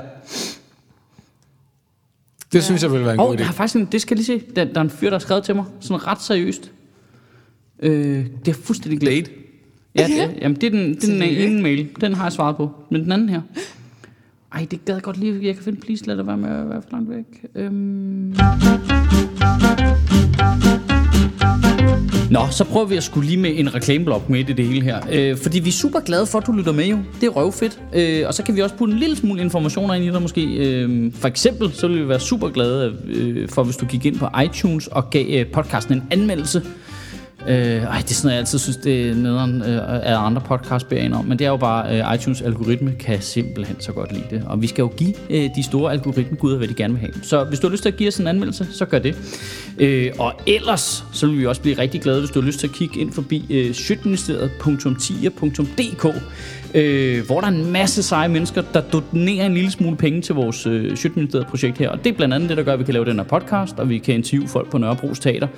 [2.53, 3.43] Det synes jeg ville være en Og god idé.
[3.43, 4.43] har faktisk en, det skal lige se.
[4.57, 5.65] Der, der er en fyr, der har skrevet til mig.
[5.81, 6.71] Sådan ret seriøst.
[7.83, 9.31] Øh, det er fuldstændig glædet.
[9.99, 11.89] Ja, det, jamen, det er den, det er den ene mail.
[12.01, 12.71] Den har jeg svaret på.
[12.91, 13.41] Men den anden her.
[14.53, 15.47] Ej, det gad jeg godt lige.
[15.47, 17.45] Jeg kan finde, please lad det være med at være for langt væk.
[17.55, 18.35] Øhm.
[22.31, 25.01] Nå, så prøver vi at skulle lige med en reklameblok midt i det hele her.
[25.13, 26.99] Øh, fordi vi er super glade for, at du lytter med jo.
[27.21, 27.81] Det er røvfedt.
[27.95, 30.45] Øh, og så kan vi også putte en lille smule informationer ind i dig måske.
[30.45, 34.19] Øh, for eksempel, så ville vi være super glade øh, for, hvis du gik ind
[34.19, 36.63] på iTunes og gav øh, podcasten en anmeldelse.
[37.49, 40.89] Øh, ej, det er sådan, jeg altid synes, det er nederen øh, af andre podcasts
[40.89, 41.25] beder om.
[41.25, 44.43] Men det er jo bare, øh, iTunes algoritme kan simpelthen så godt lide det.
[44.47, 47.13] Og vi skal jo give øh, de store algoritmeguder, hvad de gerne vil have.
[47.23, 49.17] Så hvis du har lyst til at give os en anmeldelse, så gør det.
[49.79, 52.67] Øh, og ellers, så vil vi også blive rigtig glade, hvis du har lyst til
[52.67, 56.07] at kigge ind forbi øh, sjøtministeriet.10.dk
[56.77, 60.35] øh, hvor der er en masse seje mennesker, der donerer en lille smule penge til
[60.35, 61.91] vores øh, Sjøtministeriet-projekt her.
[61.91, 63.79] Og det er blandt andet det, der gør, at vi kan lave den her podcast,
[63.79, 65.49] og vi kan interviewe folk på Nørrebros Teater,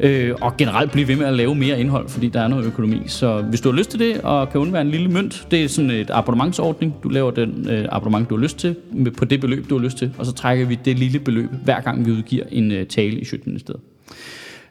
[0.00, 3.02] øh, og generelt blive ved med at lave mere indhold, fordi der er noget økonomi.
[3.06, 5.68] Så hvis du har lyst til det, og kan undvære en lille mønt, det er
[5.68, 6.94] sådan et abonnementsordning.
[7.02, 9.84] Du laver den øh, abonnement, du har lyst til, med, på det beløb, du har
[9.84, 12.86] lyst til, og så trækker vi det lille beløb, hver gang vi udgiver en øh,
[12.86, 13.80] tale i Sjøtministeriet.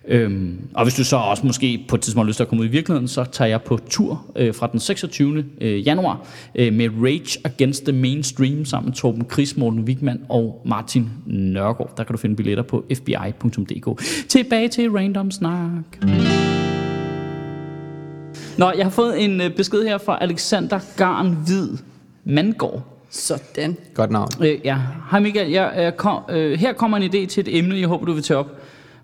[0.08, 2.62] Øhm, og hvis du så også måske på et tidspunkt har lyst til at komme
[2.62, 5.46] ud i virkeligheden, så tager jeg på tur øh, fra den 26.
[5.62, 10.62] Øh, januar øh, med Rage Against the Mainstream sammen med Torben Chris, Morten Wigman og
[10.66, 11.94] Martin Nørgaard.
[11.98, 14.02] Der kan du finde billetter på fbi.dk.
[14.28, 16.06] Tilbage til Random Snak.
[18.58, 21.70] Nå, jeg har fået en øh, besked her fra Alexander Garn Hvid
[22.24, 22.84] Mandgaard.
[23.10, 23.78] Sådan.
[23.94, 24.30] Godt navn.
[24.42, 24.78] Øh, ja.
[25.12, 28.06] Hej Michael, jeg, jeg kom, øh, her kommer en idé til et emne, jeg håber,
[28.06, 28.48] du vil tage op.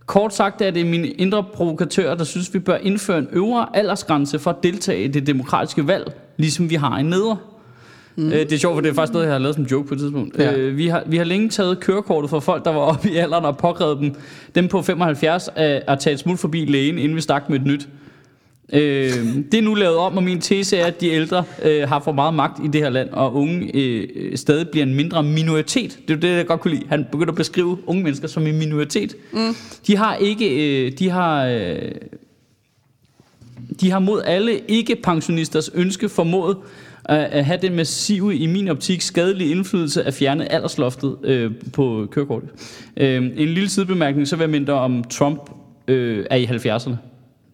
[0.05, 4.39] Kort sagt er det min indre provokatør, der synes, vi bør indføre en øvre aldersgrænse
[4.39, 7.37] for at deltage i det demokratiske valg, ligesom vi har en nedre.
[8.15, 8.27] Mm.
[8.27, 9.93] Øh, det er sjovt, for det er faktisk noget, jeg har lavet som joke på
[9.93, 10.37] et tidspunkt.
[10.37, 10.53] Ja.
[10.53, 13.45] Øh, vi, har, vi har længe taget kørekortet fra folk, der var oppe i alderen
[13.45, 14.15] og påkrævet dem,
[14.55, 17.65] dem på 75 at, at tage et smut forbi lægen, inden vi stak med et
[17.65, 17.87] nyt.
[18.73, 19.13] Øh,
[19.51, 22.11] det er nu lavet om, og min tese er, at de ældre øh, har for
[22.11, 25.99] meget magt i det her land, og unge øh, øh, stadig bliver en mindre minoritet.
[26.07, 26.85] Det er jo det, jeg godt kunne lide.
[26.89, 29.15] Han begynder at beskrive unge mennesker som en minoritet.
[29.33, 29.55] Mm.
[29.87, 30.85] De har ikke...
[30.85, 31.45] Øh, de har...
[31.45, 31.91] Øh,
[33.81, 36.57] de har mod alle ikke-pensionisters ønske formået
[37.05, 42.07] at at have den massive, i min optik, skadelige indflydelse at fjerne aldersloftet øh, på
[42.11, 42.49] kørekortet.
[42.97, 45.49] Øh, en lille sidebemærkning, så vil jeg mindre om Trump
[45.87, 47.10] øh, er i 70'erne.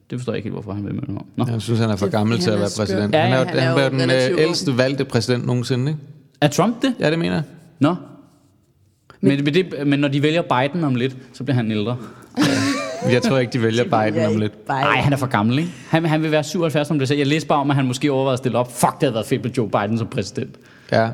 [0.09, 1.25] Det forstår jeg ikke helt, hvorfor han vil minde om.
[1.35, 1.45] Nå.
[1.51, 3.13] Jeg synes, han er for Det- gammel til han at være præsident.
[3.13, 5.91] Ja, han er han han er er jo jo den øh, ældste valgte præsident nogensinde,
[5.91, 6.01] ikke?
[6.41, 6.93] Er Trump det?
[6.99, 7.43] Ja, det mener jeg.
[7.79, 7.95] Nå.
[9.21, 11.97] Men, men, det, men når de vælger Biden om lidt, så bliver han ældre.
[13.11, 14.67] Jeg tror ikke, de vælger Biden om lidt.
[14.67, 15.71] Nej, han er for gammel, ikke?
[15.89, 17.19] Han, han vil være 77, som det sagde.
[17.19, 18.71] Jeg læste bare om, at han måske overvejede at stille op.
[18.71, 20.55] Fuck, det havde været fedt med Joe Biden som præsident.
[20.91, 21.09] Ja.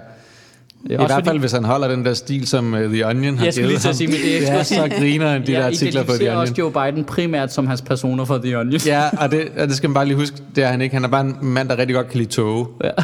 [0.90, 3.38] I også hvert fald, fordi- hvis han holder den der stil, som uh, The Onion
[3.38, 5.46] har Jeg skulle lige til at sige, men det, jeg er sige- så griner end
[5.46, 6.74] de der jeg artikler på The identificerer også Onion.
[6.74, 8.82] Joe Biden primært som hans personer for The Onion.
[8.86, 10.96] Ja, og det, og det skal man bare lige huske, det er han ikke.
[10.96, 12.68] Han er bare en mand, der rigtig godt kan lide toge.
[12.84, 12.90] Ja.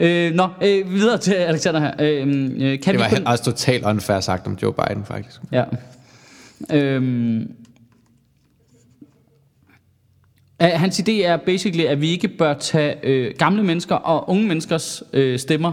[0.00, 1.90] Øh, nå, øh, videre til Alexander her.
[2.00, 3.26] Øh, øh, kan Det var vi kun...
[3.26, 5.36] også totalt unfair sagt om Joe Biden, faktisk.
[5.52, 5.64] Ja.
[6.72, 7.40] Øh,
[10.60, 15.02] Hans idé er basically, at vi ikke bør tage øh, gamle mennesker og unge menneskers
[15.12, 15.72] øh, stemmer.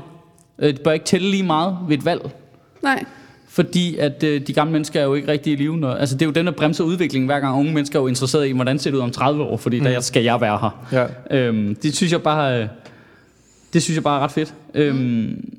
[0.60, 2.32] Øh, det bør ikke tælle lige meget ved et valg.
[2.84, 3.06] Nej.
[3.48, 5.78] Fordi at øh, de gamle mennesker er jo ikke rigtig i live.
[5.78, 8.08] Når, altså det er jo den, der bremser udviklingen, hver gang unge mennesker er jo
[8.08, 9.86] interesseret i, hvordan ser det ud om 30 år, fordi mm.
[9.86, 11.08] der skal jeg være her.
[11.32, 11.38] Ja.
[11.38, 12.68] Øhm, det synes jeg bare, øh,
[13.74, 14.54] det synes jeg bare er ret fedt.
[14.74, 15.54] Øhm,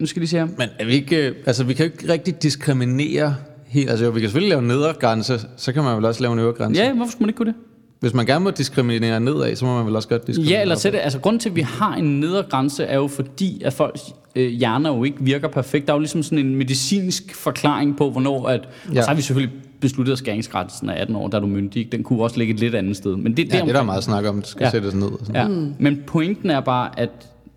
[0.00, 0.48] nu skal jeg lige se her.
[0.58, 4.10] Men er vi ikke, øh, altså vi kan jo ikke rigtig diskriminere helt, altså jo,
[4.10, 6.52] vi kan selvfølgelig lave en nedre grænse, så kan man vel også lave en øvre
[6.52, 6.82] grænse.
[6.82, 7.69] Ja, hvorfor skulle man ikke kunne det?
[8.00, 10.74] Hvis man gerne må diskriminere nedad, så må man vel også godt diskriminere Ja, eller
[10.74, 10.80] opad.
[10.80, 14.00] sætte, altså grunden til, at vi har en nedre grænse, er jo fordi, at folks
[14.36, 15.86] øh, hjerner jo ikke virker perfekt.
[15.86, 18.68] Der er jo ligesom sådan en medicinsk forklaring på, hvornår at...
[18.92, 18.98] Ja.
[18.98, 21.92] Og så har vi selvfølgelig besluttet, at skæringsgrænsen er 18 år, der er du myndig.
[21.92, 23.16] Den kunne også ligge et lidt andet sted.
[23.16, 24.70] Men det, Ja, det er der meget snak om, det skal ja.
[24.70, 25.06] sættes ned.
[25.06, 25.34] Og sådan.
[25.34, 25.48] Ja.
[25.48, 25.74] Mm.
[25.78, 27.10] Men pointen er bare, at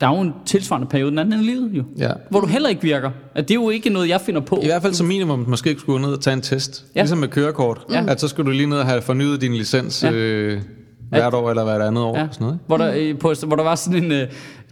[0.03, 1.83] der er jo en tilsvarende periode den anden af livet, jo.
[1.97, 2.09] Ja.
[2.29, 3.11] Hvor du heller ikke virker.
[3.35, 4.59] At det er jo ikke noget, jeg finder på.
[4.63, 6.85] I hvert fald som minimum måske ikke skulle gå ned og tage en test.
[6.95, 7.01] Ja.
[7.01, 7.81] Ligesom med kørekort.
[7.91, 8.05] Ja.
[8.07, 10.11] At så skulle du lige ned og have fornyet din licens Ja.
[10.11, 10.61] øh,
[11.09, 12.17] hvert år eller hvert andet år.
[12.19, 12.27] Ja.
[12.31, 12.59] Sådan noget.
[12.67, 14.27] Hvor, der, øh, på, hvor der var sådan en, øh,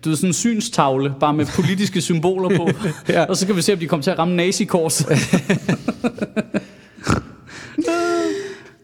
[0.05, 2.69] du ved, sådan en synstavle, bare med politiske symboler på.
[3.09, 3.25] Ja.
[3.25, 5.05] Og så kan vi se, om de kommer til at ramme nazikors.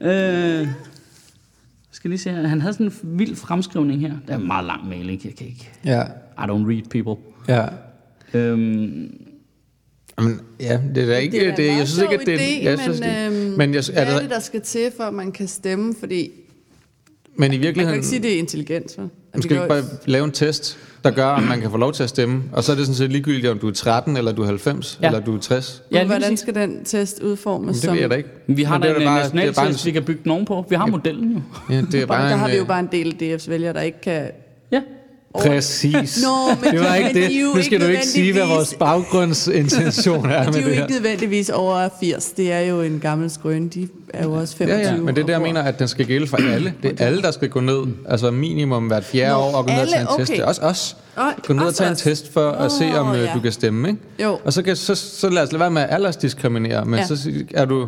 [0.02, 0.68] øh,
[2.08, 2.48] skal lige se her.
[2.48, 4.10] Han havde sådan en vild fremskrivning her.
[4.28, 5.28] Det er en meget lang mail, ikke?
[5.28, 5.70] Jeg kan ikke.
[5.86, 6.02] Ja.
[6.04, 7.24] I don't read people.
[7.48, 7.66] Ja.
[8.34, 8.60] Øhm,
[10.18, 11.40] Men, ja, det er da ikke...
[11.40, 12.38] Det er det, jeg synes ikke, at det er...
[12.38, 14.62] idé, jeg synes, men, det, øhm, men, jeg, Hvad er er det, det, der skal
[14.62, 15.96] til, for at man kan stemme?
[16.00, 16.32] Fordi
[17.36, 17.96] men i man kan virkeligheden...
[17.96, 19.08] ikke sige, at det er intelligent, så.
[19.34, 22.04] Man skal ikke bare lave en test, der gør, om man kan få lov til
[22.04, 22.44] at stemme.
[22.54, 24.98] Og så er det sådan set ligegyldigt, om du er 13, eller du er 90,
[25.02, 25.06] Ja.
[25.08, 25.12] ja.
[25.14, 25.84] eller du er 60.
[25.92, 27.66] ja, Ja, Hvordan skal den test udformes?
[27.66, 28.30] Men det som, ved jeg da ikke.
[28.48, 30.66] Vi har da en bare- national bare en- test, vi kan bygge nogen på.
[30.70, 31.42] Vi har modellen jo.
[31.70, 33.50] Ja, det er Bare, bare der en, har vi jo øh, bare en del DF's
[33.50, 34.32] vælgere, der ikke kan...
[35.36, 36.24] Præcis.
[36.24, 37.30] Nå, men det var de- ikke det.
[37.30, 40.58] de er jo Nu skal ikke du ikke sige, hvad vores baggrundsintention er De med
[40.58, 40.82] er jo det her.
[40.84, 42.26] ikke nødvendigvis over 80.
[42.26, 43.68] Det er jo en gammel skrøn.
[43.68, 44.82] De er jo også 25.
[44.88, 46.74] Ja, ja, men det er det, jeg mener, at den skal gælde for alle.
[46.84, 49.72] Det er alle, der skal gå ned, altså minimum hvert fjerde Nå, år, og gå
[49.72, 50.30] ned og tage en test.
[50.32, 50.34] okay.
[50.38, 50.98] Det er også os.
[51.48, 53.32] Gå ned og tage en test for at se, om øh, ja.
[53.34, 54.00] du kan stemme, ikke?
[54.24, 54.40] Jo.
[54.46, 57.06] Og så, kan, så, så lad os lade være med at aldersdiskriminere, men Ja.
[57.06, 57.88] så er du,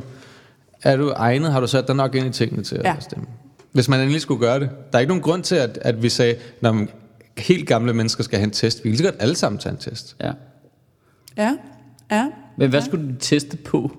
[0.84, 2.96] er du egnet, har du sat dig nok ind i tingene til Ja.
[2.98, 3.26] at stemme.
[3.72, 4.70] Hvis man endelig skulle gøre det.
[4.92, 6.86] Der er ikke nogen grund til, at, at vi sagde, når
[7.40, 8.84] helt gamle mennesker skal have en test.
[8.84, 10.16] Vi kan lige godt alle sammen tage en test.
[10.22, 10.32] Ja.
[11.38, 11.58] Ja,
[12.12, 12.28] ja.
[12.58, 13.98] Men hvad skulle du teste på?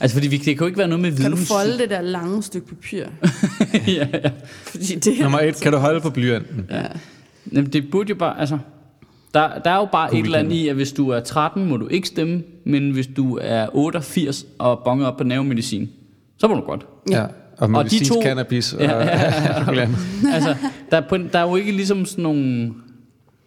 [0.00, 2.00] Altså, fordi vi, det kan jo ikke være noget med Kan du folde det der
[2.00, 3.04] lange stykke papir?
[3.72, 4.30] ja, ja.
[4.62, 6.66] Fordi det Nummer et, kan du holde på blyanten?
[6.70, 6.82] Ja.
[7.52, 8.58] Jamen, det burde jo bare, altså...
[9.34, 11.68] Der, der er jo bare Cool et eller andet i, at hvis du er 13,
[11.68, 15.90] må du ikke stemme, men hvis du er 88 og bonger op på nervemedicin,
[16.38, 16.86] så må du godt.
[17.10, 17.26] Ja.
[17.60, 17.64] Ja.
[17.66, 18.72] Og Og de medicinsk to- cannabis.
[18.72, 19.96] Og, Ja, ja, andet.
[20.32, 20.54] altså,
[20.90, 22.72] der, er på, der er jo ikke ligesom sådan nogle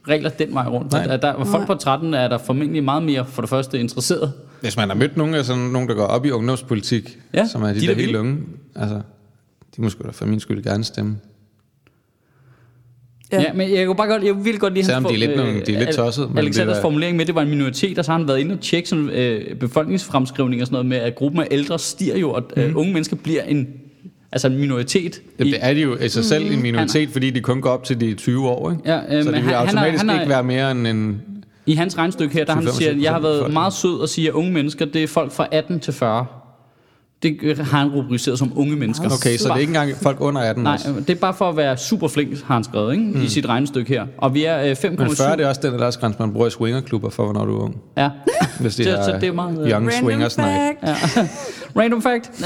[0.07, 0.91] regler den vej rundt.
[0.91, 1.05] Nej.
[1.07, 4.33] Der, der, folk på 13 er der formentlig meget mere for det første interesseret.
[4.61, 7.67] Hvis man har mødt nogen sådan nogen, der går op i ungdomspolitik, Ja, som er
[7.67, 8.37] de, de de er der da helt unge,
[8.75, 8.95] altså,
[9.75, 11.17] de må sgu da for min skyld gerne stemme.
[13.31, 13.41] Ja.
[13.41, 15.37] ja, men jeg kunne bare godt, jeg vil godt lide Selvom hans de er lidt
[15.37, 17.99] nogle- de er lidt tossede, men Alexanders det er- formulering med, det var en minoritet,
[17.99, 20.97] og så har han været inde og tjekke sådan, øh, befolkningsfremskrivning og sådan noget med,
[20.97, 23.67] at gruppen af ældre stiger jo, og øh, unge mennesker bliver en,
[24.31, 25.21] altså en minoritet.
[25.39, 27.83] Jamen, det er de jo i sig selv en minoritet, fordi de kun går op
[27.83, 28.83] til de 20 år, ikke?
[28.85, 31.21] Ja, øh, så det vil han- er- automatisk han er- ikke være mere end en...
[31.65, 34.09] I hans regnstykke her, der han 25% siger, at jeg har været meget sød og
[34.09, 36.25] siger, at unge mennesker, det er folk fra 18 til 40.
[37.23, 39.05] Det øh, har han rubriceret som unge mennesker.
[39.05, 40.93] Okay, så det er ikke engang folk under 18 Nej, også.
[41.07, 43.05] det er bare for at være super flink, har han skrevet ikke?
[43.05, 43.21] Mm.
[43.21, 44.05] i sit regnestykke her.
[44.17, 44.89] Og vi er øh, 5,7.
[44.89, 47.63] Men 40 det er også den aldersgrænse, man bruger i swingerklubber for, hvornår du er
[47.63, 47.75] ung.
[47.97, 48.09] Ja.
[48.59, 50.53] Hvis de Så- har så det er meget, øh, young Random swingers night.
[50.83, 51.17] fact.
[51.17, 51.27] Ja.
[51.81, 52.31] Random fact.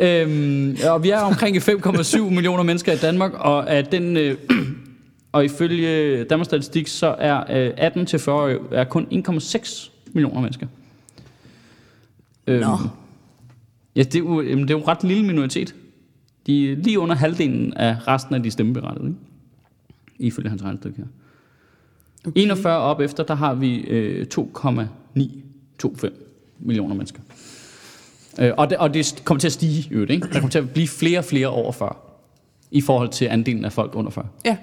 [0.00, 4.16] Øh, øhm, og vi er omkring 5,7 millioner mennesker i Danmark, og at den...
[4.16, 4.36] Øh,
[5.32, 10.40] og ifølge Danmarks Statistik, så er øh, 18 til 40 år er kun 1,6 millioner
[10.40, 10.66] mennesker.
[12.46, 12.78] Øhm, Nå.
[13.96, 15.74] Ja, det er, jo, jamen, det er jo en ret lille minoritet.
[16.46, 19.20] De er lige under halvdelen af resten af de stemmeberettigede, ikke?
[20.18, 21.06] Ifølge hans regnestykke her.
[22.26, 22.40] Okay.
[22.40, 26.10] 41 op efter, der har vi øh, 2,925
[26.58, 27.20] millioner mennesker.
[28.40, 30.26] Øh, og, det, og det kommer til at stige, i øvrigt, ikke?
[30.26, 31.96] Der kommer til at blive flere og flere over 40,
[32.70, 34.26] i forhold til andelen af folk under 40.
[34.44, 34.56] Ja.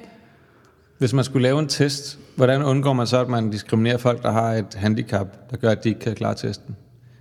[0.98, 4.32] Hvis man skulle lave en test, hvordan undgår man så, at man diskriminerer folk, der
[4.32, 6.76] har et handicap, der gør, at de ikke kan klare testen?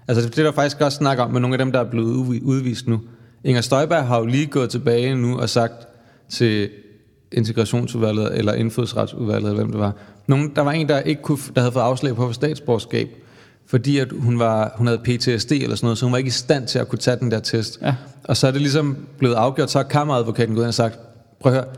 [0.09, 2.14] Altså det er der faktisk også snak om med nogle af dem, der er blevet
[2.14, 3.01] udvi- udvist nu.
[3.44, 5.88] Inger Støjberg har jo lige gået tilbage nu og sagt
[6.28, 6.70] til
[7.32, 9.92] integrationsudvalget eller indfødsretsudvalget, eller hvem det var.
[10.26, 13.09] Nogen, der var en, der ikke kunne, der havde fået afslag på statsborgerskab,
[13.67, 16.31] fordi at hun, var, hun havde PTSD eller sådan noget, så hun var ikke i
[16.31, 17.79] stand til at kunne tage den der test.
[17.83, 17.95] Ja.
[18.25, 20.99] Og så er det ligesom blevet afgjort, så har kammeradvokaten gået ind og sagt,
[21.41, 21.69] prøv at høre,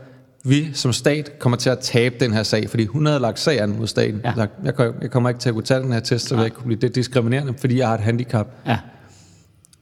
[0.43, 3.77] vi som stat kommer til at tabe den her sag, fordi hun havde lagt sagen
[3.77, 4.21] mod staten.
[4.23, 4.33] Ja.
[4.35, 6.55] Sagt, jeg, jeg kommer ikke til at kunne tage den her test, så jeg ikke
[6.57, 8.47] kunne blive det er diskriminerende, fordi jeg har et handicap.
[8.67, 8.77] Ja.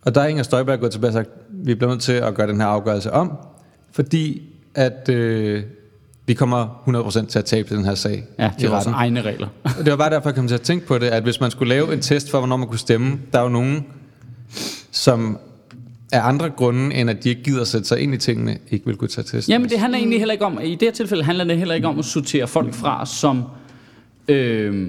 [0.01, 2.47] Og der er Inger Støjberg gået tilbage og sagt, vi bliver nødt til at gøre
[2.47, 3.37] den her afgørelse om,
[3.91, 4.41] fordi
[4.75, 5.63] at øh,
[6.27, 6.83] vi kommer
[7.23, 8.93] 100% til at tabe den her sag Ja, er vores retten.
[8.93, 9.47] egne regler.
[9.77, 11.69] Det var bare derfor, jeg kom til at tænke på det, at hvis man skulle
[11.69, 13.85] lave en test for, hvornår man kunne stemme, der er jo nogen,
[14.91, 15.37] som
[16.11, 18.95] af andre grunde, end at de ikke gider sætte sig ind i tingene, ikke vil
[18.95, 19.51] kunne tage testen.
[19.51, 21.87] Jamen det handler egentlig heller ikke om, i det her tilfælde handler det heller ikke
[21.87, 23.43] om at sortere folk fra, som,
[24.27, 24.87] øh,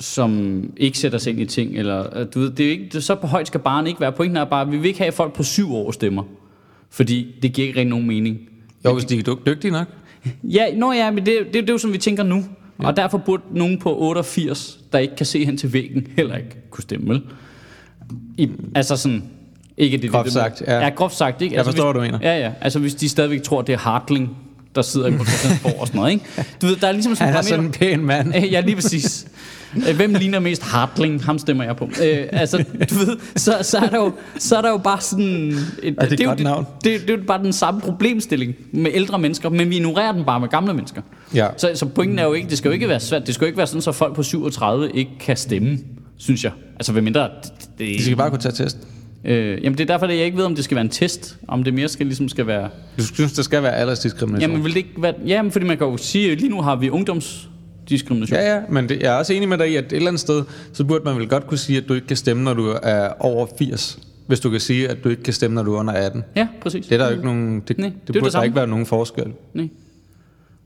[0.00, 3.04] som ikke sætter sig ind i ting, eller øh, du ved, det er ikke, det,
[3.04, 4.12] så på højt skal barnet ikke være.
[4.12, 6.22] Pointen er bare, at vi vil ikke have folk på syv år stemmer,
[6.90, 8.38] fordi det giver ikke rigtig nogen mening.
[8.84, 9.86] Jo, hvis de er dy- dygtige nok.
[10.56, 12.44] Ja, nå ja, men det, det, det er jo som vi tænker nu,
[12.82, 12.86] ja.
[12.86, 16.56] og derfor burde nogen på 88, der ikke kan se hen til væggen, heller ikke
[16.70, 17.22] kunne stemme, vel?
[18.38, 19.22] I, altså sådan,
[19.76, 20.80] ikke det, Groft det, sagt, ja.
[20.80, 20.88] ja.
[20.88, 21.54] groft sagt, ikke?
[21.54, 22.32] Jeg altså, forstår, hvis, hvad du mener.
[22.32, 24.36] Ja, ja, altså hvis de stadigvæk tror, det er Hartling,
[24.74, 26.24] der sidder på Christiansborg og sådan noget, ikke?
[26.62, 28.36] Du ved, der er ligesom sådan Han er sådan en pæn mand.
[28.36, 29.26] Øh, Ja, lige præcis.
[29.88, 31.24] Øh, Hvem ligner mest Hartling?
[31.24, 31.84] Ham stemmer jeg på.
[32.04, 35.52] Øh, altså, du ved, så, så, er der jo, så er der jo bare sådan...
[35.82, 36.66] Et, Er det et er jo navn?
[36.84, 40.12] Det, det, det er jo bare den samme problemstilling med ældre mennesker, men vi ignorerer
[40.12, 41.02] den bare med gamle mennesker.
[41.34, 41.46] Ja.
[41.56, 43.26] Så, så pointen er jo ikke, det skal jo ikke være svært.
[43.26, 45.78] Det skal jo ikke være sådan, så folk på 37 ikke kan stemme,
[46.16, 46.52] synes jeg.
[46.76, 47.22] Altså, hvad mindre...
[47.22, 48.76] Det, det, De skal bare kunne tage test.
[49.24, 51.38] Øh, jamen, det er derfor, at jeg ikke ved, om det skal være en test.
[51.48, 52.68] Om det mere skal, ligesom skal være...
[52.98, 54.50] Du synes, der skal være aldersdiskrimination?
[54.50, 55.14] Jamen, vil det ikke være...
[55.26, 58.38] Jamen, fordi man kan jo sige, at lige nu har vi ungdomsdiskrimination.
[58.38, 60.20] Ja, ja, men det, jeg er også enig med dig i, at et eller andet
[60.20, 62.74] sted, så burde man vel godt kunne sige, at du ikke kan stemme, når du
[62.82, 63.98] er over 80.
[64.26, 66.24] Hvis du kan sige, at du ikke kan stemme, når du er under 18.
[66.36, 66.86] ja præcis.
[66.86, 67.62] Det er der jo ikke nogen...
[67.68, 69.26] Det, Nej, det, det er det det burde der ikke være nogen forskel.
[69.54, 69.68] Nej.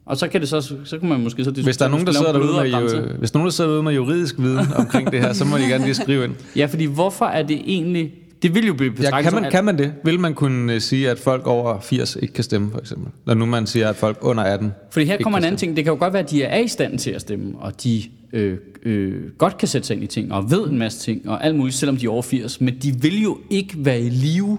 [0.06, 2.12] Og så kan det så, så kan man måske så Hvis der er nogen, der
[2.12, 5.32] sidder derude med, jo, hvis nogen, der sidder derude med juridisk viden omkring det her,
[5.32, 6.34] så må de gerne lige skrive ind.
[6.56, 8.12] Ja, fordi hvorfor er det egentlig...
[8.46, 9.92] Det vil jo blive Ja, betragtet kan, som man, kan man det?
[10.04, 13.08] Vil man kunne øh, sige, at folk over 80 ikke kan stemme, for eksempel?
[13.26, 15.58] Når nu man siger, at folk under 18 Fordi her ikke kommer en kan anden
[15.58, 15.76] ting.
[15.76, 18.02] Det kan jo godt være, at de er i stand til at stemme, og de
[18.32, 21.44] øh, øh, godt kan sætte sig ind i ting, og ved en masse ting, og
[21.44, 22.60] alt muligt, selvom de er over 80.
[22.60, 24.58] Men de vil jo ikke være i live,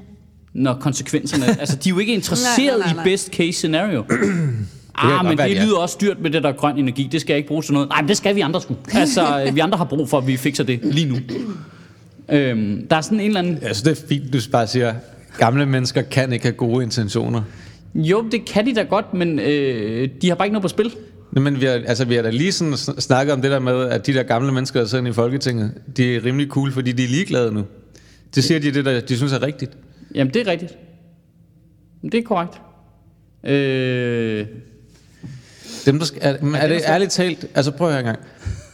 [0.54, 1.46] når konsekvenserne...
[1.60, 3.04] altså, de er jo ikke interesseret Nej, nej, nej, nej.
[3.04, 4.04] i best case scenario.
[5.00, 5.64] Ah, men være, det ja.
[5.64, 7.10] lyder også dyrt med det der grøn energi.
[7.12, 7.90] Det skal jeg ikke bruge til noget.
[7.90, 8.76] Nej, men det skal vi andre sgu.
[8.94, 11.18] Altså, vi andre har brug for, at vi fikser det lige nu.
[12.32, 13.54] Øhm, der er sådan en eller anden...
[13.54, 14.94] Jeg synes, det er fint, du bare siger,
[15.38, 17.42] gamle mennesker kan ikke have gode intentioner.
[17.96, 20.92] Jo, det kan de da godt, men øh, de har bare ikke noget på spil.
[21.32, 23.60] Nej, Men vi har, altså, vi har da lige sådan sn- snakket om det der
[23.60, 26.92] med, at de der gamle mennesker, der sidder i Folketinget, de er rimelig cool, fordi
[26.92, 27.64] de er ligeglade nu.
[28.36, 29.72] Det siger de, det der, de synes er rigtigt.
[30.16, 30.78] Jamen, det er rigtigt.
[32.02, 32.62] Det er korrekt.
[33.44, 34.46] Øh,
[35.86, 38.20] Dem, der skal, er, er, er det ærligt talt, altså prøv at høre engang.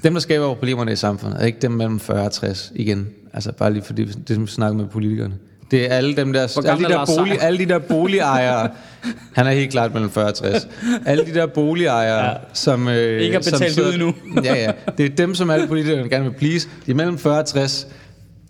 [0.04, 3.08] Dem, der skaber problemerne i samfundet, er ikke dem mellem 40 og 60 igen.
[3.34, 5.34] Altså bare lige fordi, det som snakker med politikerne.
[5.72, 8.70] Det er alle dem der, alle de er der, bolig, alle de der boligejere.
[9.34, 10.68] Han er helt klart mellem 40 og 60.
[11.06, 12.34] Alle de der boligejere, Ja.
[12.54, 12.88] som...
[12.88, 14.14] Øh, Ikke har som betalt ud endnu.
[14.44, 14.72] ja, ja.
[14.98, 16.68] Det er dem, som alle politikerne gerne vil please.
[16.86, 17.88] De er mellem 40 og 60.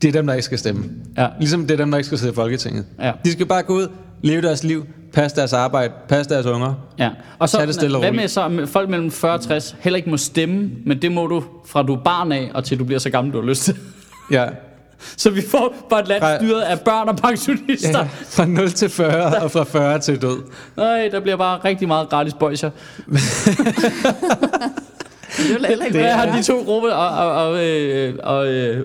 [0.02, 0.84] Det er dem, der ikke skal stemme.
[1.18, 1.28] Ja.
[1.40, 2.86] Ligesom det er dem, der ikke skal sidde i Folketinget.
[3.02, 3.12] Ja.
[3.26, 3.88] De skal bare gå ud,
[4.22, 6.74] leve deres liv, passe deres arbejde, passe deres unger.
[7.00, 7.10] ja.
[7.40, 10.10] Og så, det stille og hvad med så folk mellem 40 og 60 heller ikke
[10.10, 13.00] må stemme, men det må du fra du er barn af, og til du bliver
[13.00, 13.76] så gammel, du har lyst til.
[14.32, 14.46] Ja.
[15.18, 18.00] Så vi får bare et land Fra- styret af børn og pensionister.
[18.00, 18.08] ja.
[18.30, 20.38] Fra 0 til 40 og fra 40 til død.
[20.78, 22.70] Nej, der bliver bare rigtig meget gratis bøjser.
[25.38, 26.28] Det er jo heller ikke Det værre.
[26.28, 28.78] er de to grupper, og, og, og, øh, og øh,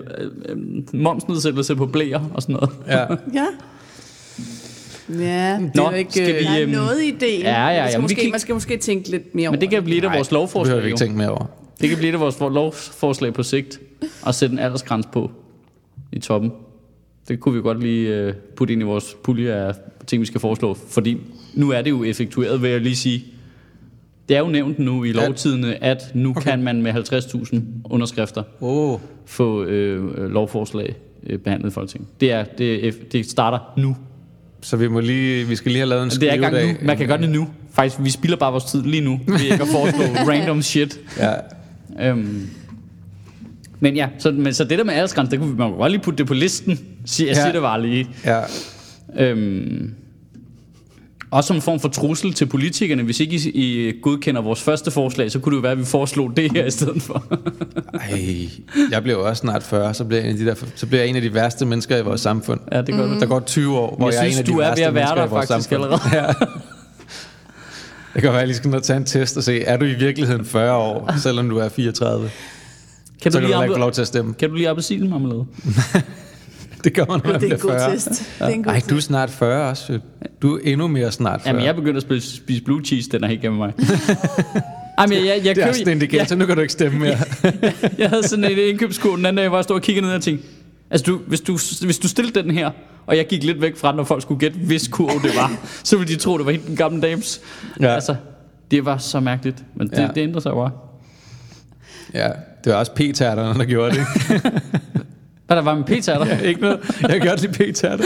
[0.49, 0.57] øh,
[0.93, 2.69] momsnedsættelse på blæer og sådan noget.
[2.87, 2.99] Ja.
[3.33, 3.45] Ja.
[5.19, 7.39] Ja, det Nå, er jo ikke, skal vi, der er øhm, noget i det.
[7.39, 9.51] ja, ja, man, skal jamen, vi måske, kan- man skal måske tænke lidt mere over
[9.51, 10.81] Men det kan blive vores det behøver lovforslag.
[10.81, 11.45] vi ikke tænke mere over.
[11.81, 13.79] Det kan blive et af vores lovforslag på sigt,
[14.27, 15.31] at sætte en aldersgrænse på
[16.11, 16.51] i toppen.
[17.27, 19.73] Det kunne vi godt lige øh, putte ind i vores pulje af
[20.07, 20.73] ting, vi skal foreslå.
[20.73, 21.17] Fordi
[21.53, 23.23] nu er det jo effektueret, vil jeg lige sige.
[24.29, 26.41] Det er jo nævnt nu i lovtidene, at nu okay.
[26.41, 28.99] kan man med 50.000 underskrifter Oh.
[29.25, 30.95] få øh, lovforslag
[31.27, 32.09] øh, behandlet i Folketinget.
[32.21, 33.95] Det, er, det, det starter nu.
[34.61, 36.81] Så vi, må lige, vi skal lige have lavet en Det er i gang skrivedag.
[36.81, 36.87] nu.
[36.87, 37.47] Man kan gøre det nu.
[37.71, 39.19] Faktisk, vi spilder bare vores tid lige nu.
[39.27, 40.99] Vi ikke at foreslå random shit.
[41.19, 41.33] Ja.
[42.09, 42.49] Øhm.
[43.79, 46.01] Men ja, så, men, så det der med aldersgrænse, det kunne vi man godt lige
[46.01, 46.79] putte det på listen.
[47.05, 47.41] Sig- Jeg Ja.
[47.41, 48.07] siger det bare lige.
[48.25, 48.39] ja.
[49.19, 49.93] Øhm.
[51.31, 53.03] Også som en form for trussel til politikerne.
[53.03, 53.49] Hvis ikke I,
[53.89, 56.65] I godkender vores første forslag, så kunne det jo være, at vi foreslog det her
[56.65, 57.25] i stedet for.
[58.11, 58.47] Ej,
[58.91, 61.01] jeg bliver jo også snart 40, så bliver, jeg en af de der, så bliver
[61.01, 62.59] jeg en af de værste mennesker i vores samfund.
[62.71, 63.19] ja, det gør mm.
[63.19, 64.69] Der går 20 år, hvor Jeg jeg, synes, er en af de du er ved
[64.69, 65.91] værste at være der vores faktisk samfund.
[65.93, 66.15] allerede.
[66.27, 66.33] Ja.
[68.13, 69.93] Det kan være, at jeg lige skal tage en test og se, er du i
[69.93, 72.29] virkeligheden 40 år, selvom du er 34?
[73.21, 74.33] Kan Så du kan du ikke få lov til at stemme.
[74.33, 75.45] kan du lige appelsinmarmelade?
[76.83, 77.91] Det gør man, når man Det er bliver en god 40.
[77.93, 78.09] test.
[78.09, 78.89] Det er en god Ej, test.
[78.89, 79.99] du er snart 40 også.
[80.41, 81.49] Du er endnu mere snart 40.
[81.49, 83.73] Jamen, jeg er begyndt at spise, spise blue cheese, den er helt gennem mig.
[84.99, 86.99] Jamen, jeg, jeg, jeg, det er køb- også en indikator, nu kan du ikke stemme
[86.99, 87.17] mere.
[87.97, 90.21] Jeg havde sådan en indkøbskurve den anden dag, hvor jeg stod og kiggede ned og
[90.21, 90.47] tænkte,
[90.89, 91.51] altså du, hvis, du,
[91.85, 92.71] hvis du stillede den her,
[93.05, 95.51] og jeg gik lidt væk fra den, når folk skulle gætte, hvis kurve det var,
[95.83, 97.41] så ville de tro, det var helt den gamle dames.
[97.79, 97.87] Ja.
[97.93, 98.15] Altså,
[98.71, 100.01] det var så mærkeligt, men det, Ja.
[100.01, 100.07] ja.
[100.15, 100.71] det ændrer sig jo bare.
[102.13, 102.29] Ja,
[102.63, 104.05] det var også p-tærterne, der gjorde det.
[105.47, 106.25] Hvad der var med p der?
[106.25, 106.79] Ja, ikke noget.
[107.01, 108.03] Jeg kan godt lide p-tærter.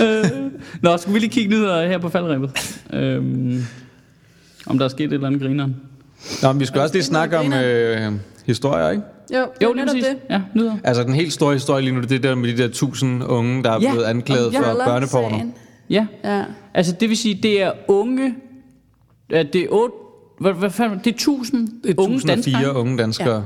[0.82, 2.80] Nå, skulle vi lige kigge ned her på faldrebet?
[2.92, 3.62] øhm,
[4.66, 5.76] om der er sket et eller andet grineren.
[6.42, 8.12] Nå, men vi skal også lige snakke om øh,
[8.46, 9.02] historier, ikke?
[9.34, 10.04] Jo, Jo, lige præcis.
[10.04, 10.16] det.
[10.30, 10.76] Ja, nyder.
[10.84, 13.24] Altså den helt store historie lige nu, det er det der med de der tusind
[13.24, 14.60] unge, der er Ja, blevet anklaget ja.
[14.60, 15.36] for børneporno.
[15.36, 15.54] sagen.
[15.90, 16.44] Ja, Ja.
[16.74, 18.34] altså det vil sige, det er unge,
[19.30, 19.94] ja, det er otte,
[20.42, 23.44] hvad, hvad fanden, det er tusind Det er unge 1004 danskere, unge danskere,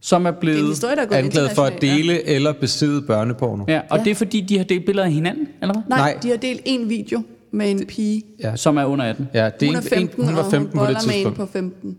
[0.00, 0.68] som er Det er blevet...
[0.68, 3.64] historie, der er anklaget for at dele eller besidde børneporno.
[3.68, 4.04] Ja, og Ja.
[4.04, 5.82] det er fordi, de har delt billeder af hinanden, eller hvad?
[5.88, 6.18] Nej, Nej.
[6.22, 7.22] De har delt en video
[7.52, 8.22] med en pige.
[8.42, 9.28] Ja, Som er under 18.
[9.34, 11.06] ja det Hun er en, 15, en, hun var 15 og hun på det boller
[11.06, 11.36] med en tidspunkt.
[11.36, 11.96] på 15.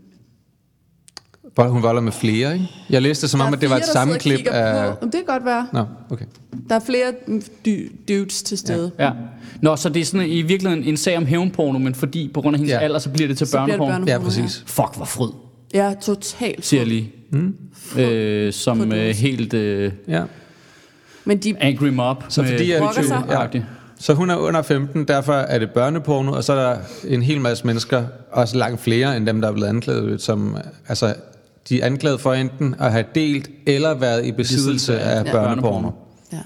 [1.54, 2.66] Hvor Hun volder med flere, ikke?
[2.90, 4.98] Jeg læste som om, er at det var et sammenklip af...
[4.98, 5.04] På.
[5.04, 5.66] Det kan godt være.
[5.72, 6.24] Nå, okay.
[6.68, 7.12] Der er flere
[7.66, 8.90] dy- dudes til stede.
[8.98, 9.10] Ja.
[9.60, 12.54] Nå, så det er sådan i virkeligheden en sag om hævnporno, men fordi på grund
[12.56, 12.78] af hendes Ja.
[12.78, 12.84] ja.
[12.84, 14.04] alder, så bliver det til Så bliver det børneporno.
[14.06, 14.18] børneporno.
[14.40, 14.62] Ja, præcis.
[14.66, 15.28] Fuck, hvor fryd,
[15.74, 16.66] Ja, totalt.
[16.66, 17.12] siger jeg lige.
[17.30, 17.54] Mm.
[17.98, 20.22] Øh, som øh, helt øh, Ja.
[21.24, 22.24] Men de, angry mob.
[22.28, 23.22] Så fordi jeg- Brokker sig.
[23.54, 23.60] Ja.
[23.98, 26.78] Så hun er under 15, derfor er det børneporno, og så er der
[27.08, 30.56] en hel masse mennesker, også langt flere end dem, der er blevet anklaget, som
[30.88, 31.14] altså,
[31.68, 35.32] de er anklaget for enten at have delt eller været i besiddelse af Ja.
[35.32, 35.90] børneporno.
[36.32, 36.38] ja.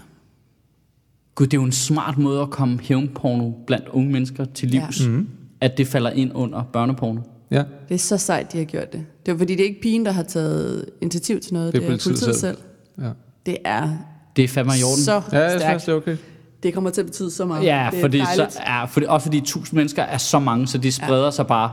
[1.35, 5.01] Gud, det er jo en smart måde at komme hævnporno blandt unge mennesker til livs.
[5.01, 5.09] Ja.
[5.09, 5.29] Mm.
[5.61, 7.21] At det falder ind under børneporno.
[7.51, 9.07] Ja, Det er så sejt, de har gjort det.
[9.27, 11.73] Det er fordi, det er ikke pigen, der har taget initiativ til noget.
[11.73, 12.35] Det er politiet selv.
[12.35, 12.57] selv.
[13.01, 13.11] ja.
[13.47, 13.89] Det er,
[14.37, 15.05] Det er fandme i orden.
[15.05, 15.75] så Ja, jeg synes stærkt.
[15.75, 16.17] også, det er okay.
[16.63, 17.65] Det kommer til at betyde så meget.
[17.65, 18.59] Ja, det er fordi, så, dejligt.
[18.67, 21.31] ja fordi, også fordi tusind mennesker er så mange, så de spreder ja.
[21.31, 21.73] sig bare.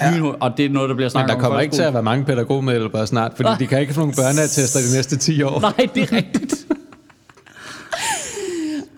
[0.00, 0.22] Ja.
[0.40, 1.40] Og det er noget, der bliver snakket der om.
[1.40, 3.58] i kommer ikke til at være mange pædagogmedhjælpere snart, fordi Nej.
[3.58, 5.60] de kan ikke få nogle børneattester de næste 10 år.
[5.60, 6.54] Nej, det er rigtigt.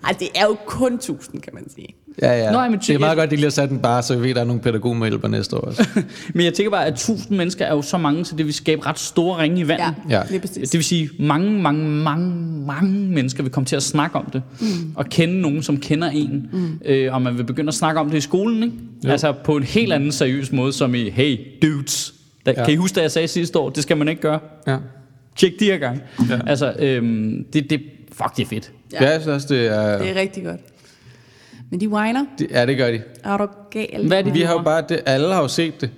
[0.07, 1.95] Ej, det er jo kun 1000, kan man sige.
[2.23, 2.53] Ja, ja.
[2.53, 4.23] Nå, men det er meget godt, at de lige har sat den bare, så vi
[4.23, 5.89] ved, at der er nogle pædagogmedhjælpere næste år også.
[6.35, 8.87] Men jeg tænker bare, at tusind mennesker er jo så mange, så det vil skabe
[8.87, 9.95] ret store ringe i vandet.
[10.11, 10.23] Ja, Ja.
[10.31, 10.71] lige præcis.
[10.71, 12.33] Det vil sige, mange, mange, mange,
[12.67, 14.43] mange mennesker vil komme til at snakke om det.
[14.61, 14.67] Mm.
[14.95, 16.49] Og kende nogen, som kender en.
[16.53, 16.81] Mm.
[16.85, 18.75] Øh, og man vil begynde at snakke om det i skolen, ikke?
[19.05, 19.11] Jo.
[19.11, 22.15] Altså på en helt anden seriøs måde, som i, hey, dudes.
[22.47, 22.61] Da, ja.
[22.61, 22.65] Ja.
[22.65, 24.39] Kan I huske, da jeg sagde sidste år, det skal man ikke gøre?
[24.67, 24.77] Ja.
[25.37, 26.03] Tjek de her gang.
[26.31, 26.39] Ja.
[26.47, 27.81] Altså, øhm, det, det,
[28.13, 28.73] fuck, det er fedt.
[28.93, 29.11] Ja.
[29.11, 29.99] Jeg synes også, det er...
[29.99, 30.61] Det er rigtig godt.
[31.71, 32.25] Men de whiner.
[32.39, 33.03] Det, ja, det gør de.
[33.25, 34.07] Er du gal?
[34.07, 34.85] Hvad er det, Vi de har jo bare...
[34.89, 35.91] Det, alle har jo set det.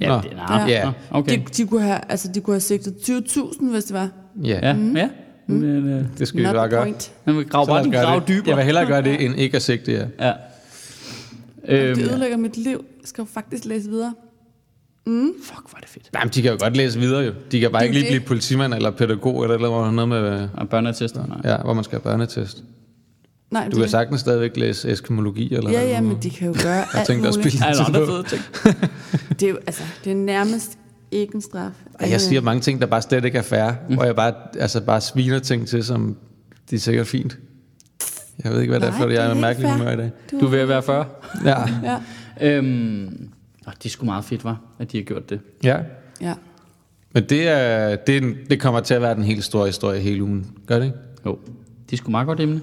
[0.00, 0.14] Ja, Nå.
[0.22, 0.84] det, nej, Ja.
[0.84, 1.38] Nå, okay.
[1.38, 4.08] De, de, kunne have, altså, de kunne have sigtet 20.000, hvis det var.
[4.44, 4.96] Ja, Ja, mm.
[4.96, 5.08] ja.
[5.46, 6.92] Men, øh, det skal vi Not bare the gøre.
[7.24, 8.28] man vil grave bare grave det.
[8.28, 8.48] dybere.
[8.48, 10.06] Jeg vil hellere gøre det, end ikke at sigte ja.
[10.26, 10.32] Ja.
[11.68, 12.84] Øhm, Det ødelægger mit liv.
[13.00, 14.14] Jeg skal jo faktisk læse videre.
[15.42, 16.10] fuck, hvor er det fedt.
[16.12, 17.32] Nej, men de kan jo godt læse videre jo.
[17.52, 18.26] De kan bare Det er ikke lige blive det.
[18.28, 20.48] politimand eller pædagog eller, noget med...
[20.54, 21.52] Og børneattester, nej.
[21.52, 22.64] Ja, hvor man skal have børnetest.
[23.54, 26.48] Nej, Du det, kan sagtens stadigvæk læse eskimologi eller Ja, ja, det men de kan
[26.48, 28.06] jo gøre Jeg alt tænkte også Er andre på.
[28.06, 28.42] fede ting?
[29.40, 30.78] Det er jo, altså, det er nærmest
[31.10, 31.70] ikke en straf.
[32.00, 33.94] Ej, jeg siger mange ting, der bare slet ikke er fair, mm.
[33.94, 36.16] hvor jeg bare, altså bare sviner ting til, som
[36.70, 37.38] de er sikkert fint.
[38.44, 39.72] Jeg ved ikke, hvad det er Nej, for, det jeg er er med ikke mærkelig
[39.72, 40.10] humør i dag.
[40.40, 41.04] Du er ved at være 40.
[41.44, 41.54] Ja.
[41.84, 41.98] Ja.
[42.58, 43.28] Øhm,
[43.66, 45.40] og det er sgu meget fedt, var, at de har gjort det.
[45.64, 45.76] ja.
[46.20, 46.34] ja.
[47.16, 50.22] Men det, er, det, er det kommer til at være den helt store historie hele
[50.22, 50.46] ugen.
[50.66, 50.96] Gør det ikke?
[51.26, 51.38] Jo,
[51.86, 52.60] det er sgu meget godt emne.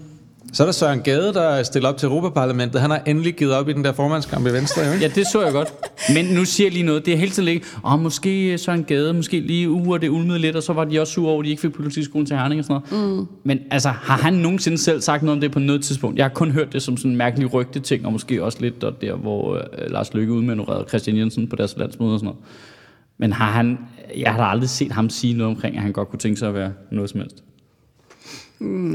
[0.53, 2.81] Så er der Søren Gade, der stiller op til Europaparlamentet.
[2.81, 5.05] Han har endelig givet op i den der formandskamp i Venstre, jo ikke?
[5.05, 5.73] Ja, det så jeg godt.
[6.15, 7.05] Men nu siger jeg lige noget.
[7.05, 10.55] Det er hele tiden ligge, og måske Søren Gade, måske lige uger, det ulmede lidt,
[10.55, 12.65] og så var de også sure over, at de ikke fik politiskolen til Herning og
[12.65, 13.17] sådan noget.
[13.17, 13.27] Mm.
[13.43, 16.17] Men altså, har han nogensinde selv sagt noget om det på noget tidspunkt?
[16.17, 18.81] Jeg har kun hørt det som sådan en mærkelig rygte ting, og måske også lidt
[18.81, 22.39] der, der hvor øh, Lars Løkke udmanøvrerede Christian Jensen på deres landsmøde og sådan noget.
[23.17, 23.77] Men har han,
[24.17, 26.47] jeg har da aldrig set ham sige noget omkring, at han godt kunne tænke sig
[26.47, 27.43] at være noget som helst.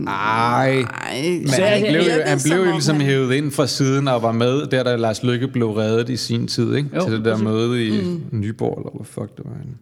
[0.08, 0.80] Ej.
[0.80, 3.34] Ej, Men Så han jeg- blev, jo, han som blev jo om ligesom han- hævet
[3.34, 6.74] ind fra siden og var med, der da Lars Lykke blev reddet i sin tid,
[6.74, 6.90] ikke?
[6.96, 7.44] Jo, til det der præcis.
[7.44, 8.22] møde i mm.
[8.40, 9.52] Nyborg, eller hvad fuck det var.
[9.64, 9.78] En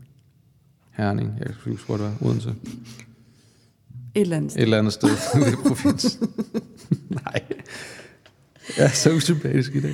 [0.92, 2.28] Herning, jeg kan ikke huske, hvor det var.
[2.28, 2.48] Odense.
[2.48, 4.62] Et eller andet Et sted.
[4.62, 5.10] eller andet sted
[5.52, 6.18] i provins.
[7.24, 7.42] Nej.
[8.78, 9.90] Jeg er så usympatisk i dag.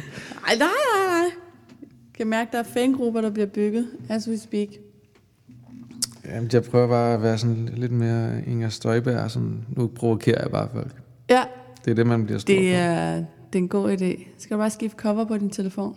[0.46, 1.30] Ej, nej, nej, nej.
[1.80, 4.68] Jeg kan mærke, der er fangrupper, der bliver bygget, as we speak.
[6.30, 9.30] Jamen, jeg prøver bare at være sådan lidt mere Inger Støjberg.
[9.30, 10.92] Sådan, nu provokerer jeg bare folk.
[11.30, 11.44] Ja,
[11.84, 12.78] Det er det, man bliver stor det for.
[12.78, 13.24] er, det
[13.54, 14.24] er en god idé.
[14.38, 15.96] Skal du bare skifte cover på din telefon?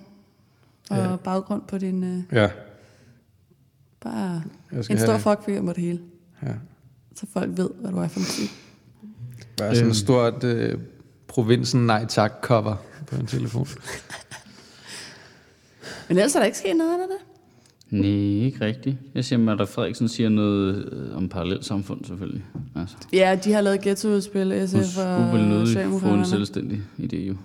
[0.89, 1.15] Og Ja.
[1.15, 2.03] baggrund på din...
[2.03, 2.49] Uh, Ja.
[4.01, 5.99] bare Jeg skal en stor fuckfinger på det hele.
[6.43, 6.53] ja.
[7.15, 8.51] Så folk ved, hvad du er for en type.
[9.57, 9.91] Bare sådan Øhm.
[9.91, 10.77] et stort øh,
[11.27, 12.75] provinsen nej tak cover
[13.07, 13.67] på en telefon.
[16.07, 17.32] Men ellers er der ikke sket noget af det der.
[18.01, 18.95] Nej, ikke rigtigt.
[19.15, 22.43] Jeg siger, at Frederiksen siger noget øh, om parallelt samfund, selvfølgelig.
[22.75, 26.81] Altså, Ja, de har lavet ghettoudspil, SF hun og skulle vel nødig få en selvstændig
[26.99, 27.35] idé, jo.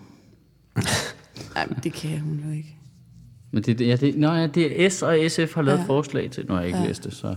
[1.55, 2.74] Nej, men det kan hun jo ikke.
[3.51, 5.82] Men det, ja, det, nå, ja, det er S og SF har lavet Ja.
[5.82, 5.88] ja.
[5.88, 6.44] forslag til.
[6.49, 6.82] Nu har jeg ikke Ja.
[6.82, 6.88] ja.
[6.88, 7.34] læst det, så...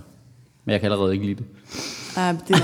[0.66, 1.45] Men jeg kan allerede ikke lide det.
[2.16, 2.55] Nej, men det,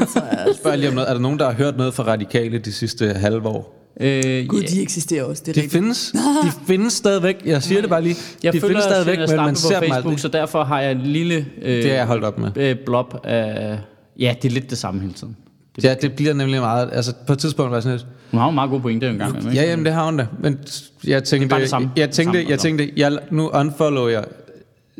[0.00, 0.60] det tror jeg også.
[0.60, 1.08] Spørg lige om noget.
[1.10, 3.73] Er der nogen, der har hørt noget fra radikale de sidste halve år?
[4.00, 5.72] Øh, Gud, ja, de eksisterer også, det er De rigtigt.
[5.82, 6.12] findes.
[6.44, 7.36] De findes stadigvæk.
[7.44, 8.16] Jeg siger det bare lige.
[8.42, 10.20] jeg de følger findes stadigvæk, men man ser på dem Facebook, aldrig.
[10.20, 12.50] så derfor har jeg en lille øh, Det er jeg holdt op med.
[12.56, 13.78] øh, blob af...
[14.18, 15.36] Ja, det er lidt det samme hele tiden.
[15.82, 16.90] Ja, det bliver nemlig meget...
[16.92, 18.06] Altså, på et tidspunkt var jeg sådan lidt...
[18.30, 19.54] Hun har jo meget gode pointer en gang.
[19.54, 20.26] Ja, jamen, det har hun da.
[20.40, 20.58] Men
[21.04, 21.90] jeg tænkte, bare det samme.
[21.96, 24.24] jeg tænkte, Samme, jeg tænkte, jeg, nu unfollow jeg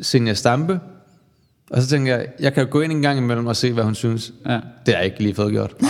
[0.01, 0.79] Senja Stampe,
[1.71, 3.83] og så tænkte jeg, jeg kan jo gå ind en gang imellem og se, hvad
[3.83, 4.33] hun synes.
[4.45, 4.51] Ja.
[4.53, 5.73] Det har jeg ikke lige fået gjort.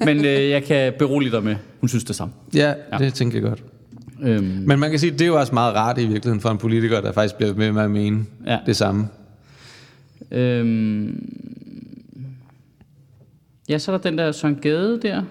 [0.00, 2.34] Men øh, jeg kan berolige dig med, hun synes det samme.
[2.54, 2.98] Ja, Ja.
[2.98, 3.62] det tænker jeg godt.
[4.22, 6.58] Øhm, Men man kan sige, det er jo også meget rart i virkeligheden for en
[6.58, 8.58] politiker, der faktisk bliver med med at mene Ja.
[8.66, 9.08] det samme.
[10.30, 11.32] øhm,
[13.68, 15.22] ja, så er der den der Søren Gade der.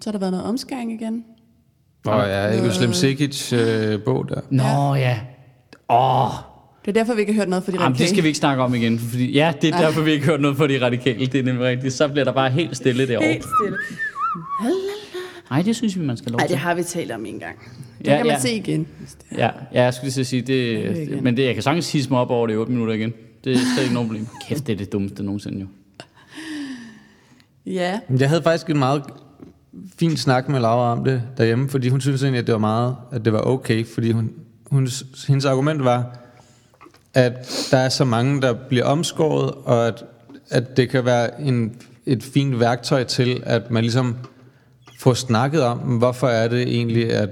[0.00, 1.24] Så har der været noget omskæring igen.
[2.06, 4.40] Og ja, Øslem Sikic øh, bog der.
[4.50, 5.20] Nå ja.
[5.90, 6.30] Åh,
[6.88, 8.08] Det er derfor, vi ikke har hørt noget fra de Jamen, det radikale.
[8.10, 8.98] skal vi ikke snakke om igen.
[8.98, 11.26] Fordi, ja, det er derfor, vi ikke har hørt noget fra de radikale.
[11.26, 11.94] Det er nemlig rigtigt.
[11.94, 13.28] Så bliver der bare helt stille derovre.
[13.28, 13.78] Helt stille.
[15.50, 16.52] Nej, det synes vi, man skal lov Nej, til.
[16.54, 17.56] det har vi talt om en gang.
[17.98, 18.40] Det Ja, kan man ja.
[18.40, 18.86] se igen.
[19.36, 22.18] Ja, ja, jeg skulle lige sige, Det det, men det, jeg kan sagtens hisse mig
[22.20, 23.12] op over det i 8 minutter igen.
[23.44, 24.26] Det er slet ikke noget problem.
[24.48, 25.66] Kæft, det er det dummeste nogensinde jo.
[27.66, 29.02] Ja, Jeg havde faktisk en meget
[29.98, 32.96] fin snak med Laura om det derhjemme, fordi hun synes egentlig, at det var meget,
[33.12, 34.30] at det var okay, fordi hun,
[34.70, 34.88] hun,
[35.28, 36.18] hendes argument var,
[37.18, 40.04] at der er så mange, der bliver omskåret, og at
[40.50, 41.72] at det kan være en,
[42.06, 44.16] et fint værktøj til, at man ligesom
[44.98, 47.28] får snakket om, hvorfor er det egentlig, at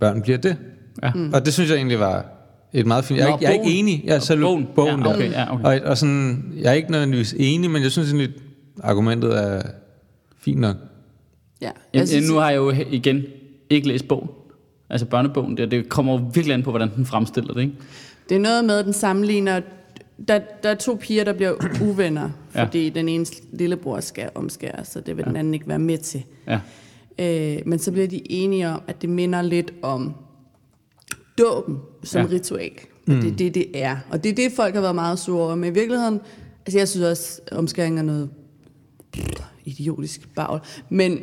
[0.00, 0.56] børn bliver det.
[1.02, 1.10] Ja.
[1.14, 1.32] Mm.
[1.34, 2.24] Og det synes jeg egentlig var
[2.72, 3.18] et meget fint.
[3.20, 4.02] Jeg, er Nå, ikke- jeg er ikke enig.
[4.04, 4.66] Jeg er selv bogen.
[4.74, 5.38] bogen, Ja, okay, der.
[5.40, 5.64] ja, okay.
[5.80, 8.30] Og, og sådan, jeg er ikke nødvendigvis enig, men jeg synes egentlig,
[8.82, 9.62] argumentet er
[10.40, 10.76] fint nok.
[11.60, 13.22] Ja, Jeg jeg synes, nu har jeg jo igen
[13.70, 14.28] ikke læst bogen.
[14.90, 17.74] Altså børnebogen, det, det kommer jo virkelig an på, hvordan den fremstiller det, ikke?
[18.30, 19.60] Det er noget med, at den sammenligner...
[20.28, 21.52] Der, der er to piger, der bliver
[21.82, 22.64] uvenner, Ja.
[22.64, 26.22] fordi den ene lillebror skal omskæres, så det vil den anden ikke være med til.
[26.46, 26.60] Ja.
[27.18, 30.14] Øh, men så bliver de enige om, at det minder lidt om
[31.38, 32.26] dåben som Ja.
[32.26, 32.32] ja.
[32.34, 32.70] ritual.
[33.08, 33.96] Og det er det, det er.
[34.10, 35.54] Og det er det, folk har været meget sure over.
[35.54, 36.20] Men i virkeligheden,
[36.66, 38.30] altså jeg synes også, at omskæring er noget
[39.64, 40.60] idiotisk bagl.
[40.90, 41.18] Men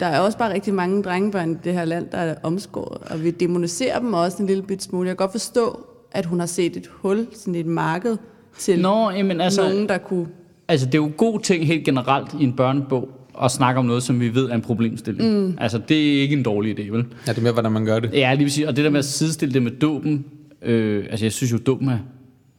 [0.00, 3.02] der er også bare rigtig mange drengebørn i det her land, der er omskåret.
[3.12, 5.08] Og vi demoniserer dem også en lille bit smule.
[5.08, 8.16] Jeg kan godt forstå, at hun har set et hul, sådan et marked,
[8.58, 10.26] til Nå, jamen altså, nogen, der kunne...
[10.68, 13.08] altså, det er jo en god ting helt generelt i en børnebog
[13.42, 15.46] at snakke om noget, som vi ved er en problemstilling.
[15.46, 15.58] Mm.
[15.60, 17.04] Altså, det er ikke en dårlig idé, vel?
[17.26, 18.10] Ja, det er mere, hvordan man gør det.
[18.12, 20.24] Ja, lige sige, og det der med at sidestille det med dåben,
[20.62, 21.98] øh, altså jeg synes jo, dåben er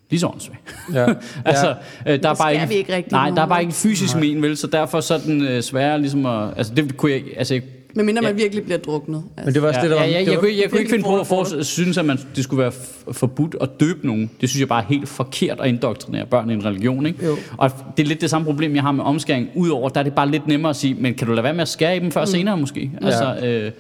[0.09, 0.75] lige så åndssvagt.
[0.93, 1.05] Ja.
[1.45, 1.75] altså,
[2.07, 4.15] øh, der er bare ikke, vi ikke rigtig Nej, der er bare ikke en fysisk
[4.15, 7.23] men, vel, så derfor så er den øh, sværere ligesom at, altså det kunne jeg,
[7.37, 7.61] altså
[7.95, 8.41] Men mindre man Ja.
[8.43, 9.23] virkelig bliver druknet.
[9.37, 9.45] Altså.
[9.45, 10.03] Men det var også Ja, det, der var...
[10.05, 11.97] ja, ja, det jeg, var, kunne, ikke- jeg kunne ikke finde på at for, synes,
[11.97, 14.29] at man, det skulle være f- forbudt at døbe nogen.
[14.41, 17.05] Det synes jeg bare er helt forkert at indoktrinere børn i en religion.
[17.05, 17.25] Ikke?
[17.25, 17.37] Jo.
[17.57, 19.49] Og det er lidt det samme problem, jeg har med omskæring.
[19.55, 21.61] Udover, der er det bare lidt nemmere at sige, men kan du lade være med
[21.61, 22.27] at skære i dem før mm.
[22.27, 22.91] senere måske?
[23.01, 23.71] Altså, øh, Men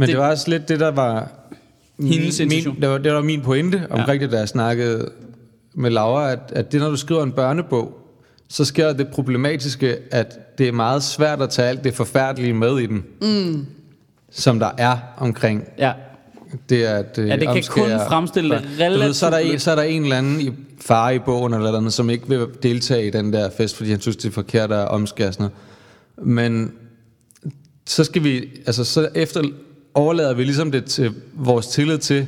[0.00, 1.30] det, Det- var også lidt det, der var...
[2.02, 2.74] Hendes intention.
[2.74, 4.24] min, det, var, det var min pointe omkring ja.
[4.26, 5.10] det, da jeg snakkede
[5.74, 7.98] med Laura, at, at det, når du skriver en børnebog,
[8.48, 12.78] så sker det problematiske, at det er meget svært at tage alt det forfærdelige med
[12.78, 13.66] i den, mm.
[14.30, 15.92] som der er omkring ja.
[16.68, 18.64] det, at øh, Ja, det kan kun fremstille det.
[18.92, 21.10] Du ved, så, er der relativt en, så er der en eller anden i far
[21.10, 24.16] i bogen, eller noget, som ikke vil deltage i den der fest, fordi han synes,
[24.16, 25.50] det er forkert at omskære sådan
[26.16, 26.28] noget.
[26.28, 26.72] Men
[27.86, 29.42] så skal vi, altså så efter
[29.94, 32.26] overlader vi ligesom det til vores tillid til,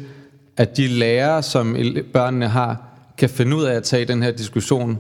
[0.56, 1.76] at de lærere, som
[2.12, 2.82] børnene har,
[3.18, 4.98] kan finde ud af at tage den her diskussion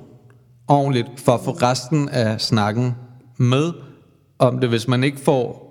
[0.70, 2.94] ordentligt, for at få resten af snakken
[3.36, 3.72] med
[4.38, 5.70] om det, hvis man ikke får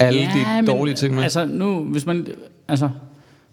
[0.00, 1.22] alle de dårlige ting med.
[1.22, 2.26] Altså nu, hvis man,
[2.68, 2.88] altså,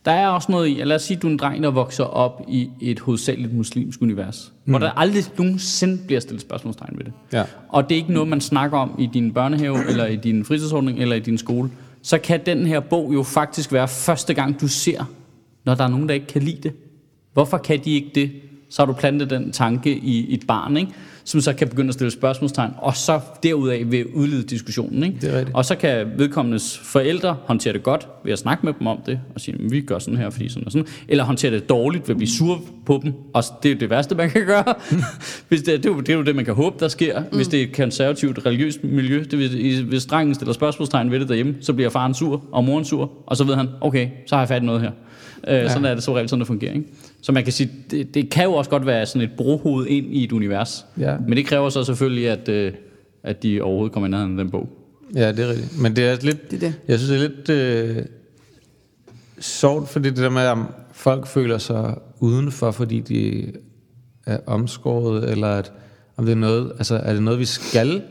[0.06, 2.42] der er også noget i, lad os sige, du er en dreng, der vokser op
[2.48, 4.72] i et hovedsageligt muslimsk univers, mm.
[4.72, 7.14] hvor der aldrig nogensinde bliver stillet spørgsmålstegn ved det.
[7.34, 7.44] Ja.
[7.70, 11.00] Og det er ikke noget, man snakker om i din børnehave, eller i din fritidsordning,
[11.00, 11.70] eller i din skole.
[12.02, 15.04] Så kan den her bog jo faktisk være første gang, du ser,
[15.66, 16.74] når der er nogen, der ikke kan lide det.
[17.34, 18.32] Hvorfor kan de ikke det?
[18.70, 20.92] Så har du plantet den tanke i et barn, ikke?
[21.24, 25.04] som så kan begynde at stille spørgsmålstegn, og så derudaf vil udlede diskussionen.
[25.04, 25.18] Ikke?
[25.22, 25.56] Det er rigtigt.
[25.56, 29.20] Og så kan vedkommendes forældre håndtere det godt ved at snakke med dem om det,
[29.36, 30.88] og sige, "Men vi gør sådan her, fordi sådan og sådan.
[31.08, 34.16] Eller håndtere det dårligt ved at blive sur på dem, og det er det værste,
[34.16, 34.64] man kan gøre.
[35.50, 37.36] hvis det, det, er jo, det er jo det, man kan håbe, der sker, mm.
[37.36, 39.24] hvis det er et konservativt religiøst miljø.
[39.32, 42.64] Det vil, i- hvis drengen stiller spørgsmålstegn ved det derhjemme, så bliver faren sur, og
[42.64, 44.92] moren sur, og så ved han, okay, så har jeg fat i noget her.
[45.48, 45.70] Øh, ja.
[45.70, 46.74] Sådan er det så reelt, sådan det fungerer.
[46.74, 46.88] Ikke?
[47.22, 50.06] Så man kan sige, det, det kan jo også godt være sådan et brohoved ind
[50.14, 50.86] i et univers.
[51.00, 51.18] Ja.
[51.28, 52.74] Men det kræver så selvfølgelig, at, øh,
[53.24, 54.70] at de overhovedet kommer i nærheden af den bog.
[55.16, 55.82] Ja, det er rigtigt.
[55.82, 56.76] Men det er lidt, Det er det.
[56.88, 57.50] jeg synes, det er lidt
[57.98, 58.06] øh,
[59.40, 60.58] sjovt, fordi det der med, at
[60.92, 63.52] folk føler sig udenfor, fordi de
[64.26, 65.72] er omskåret, eller at,
[66.18, 68.02] om det er noget, altså er det noget, vi skal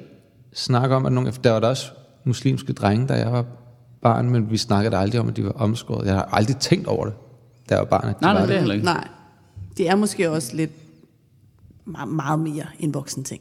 [0.55, 1.07] snakke om?
[1.07, 1.87] At nogle, der var der også
[2.25, 3.45] muslimske drenge, da jeg var
[4.03, 6.07] barn, men vi snakkede aldrig om, at de var omskåret.
[6.07, 7.15] Jeg har aldrig tænkt over det,
[7.71, 8.05] jeg var barn.
[8.05, 8.85] Nej, var nej, det er heller ikke.
[8.85, 9.09] Nej,
[9.79, 10.71] det er måske også lidt
[11.85, 13.41] meget, meget mere en voksen ting.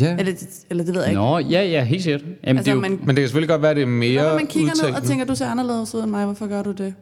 [0.00, 0.32] Ja, Eller,
[0.70, 1.20] eller det ved jeg ikke.
[1.20, 2.22] Nå, ja, ja, helt sikkert.
[2.22, 4.22] Jamen, altså, det jo, man, men det kan selvfølgelig godt være, at det er mere
[4.22, 6.72] når man kigger ned og tænker, du ser anderledes ud end mig, hvorfor gør du
[6.72, 6.94] det?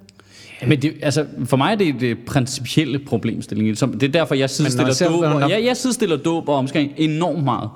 [0.66, 3.80] men det, altså, for mig er det det principielle problemstilling.
[3.80, 7.70] Det er derfor, jeg sidestiller dåb, og, ja, jeg sidestiller dåb og omskæring enormt meget.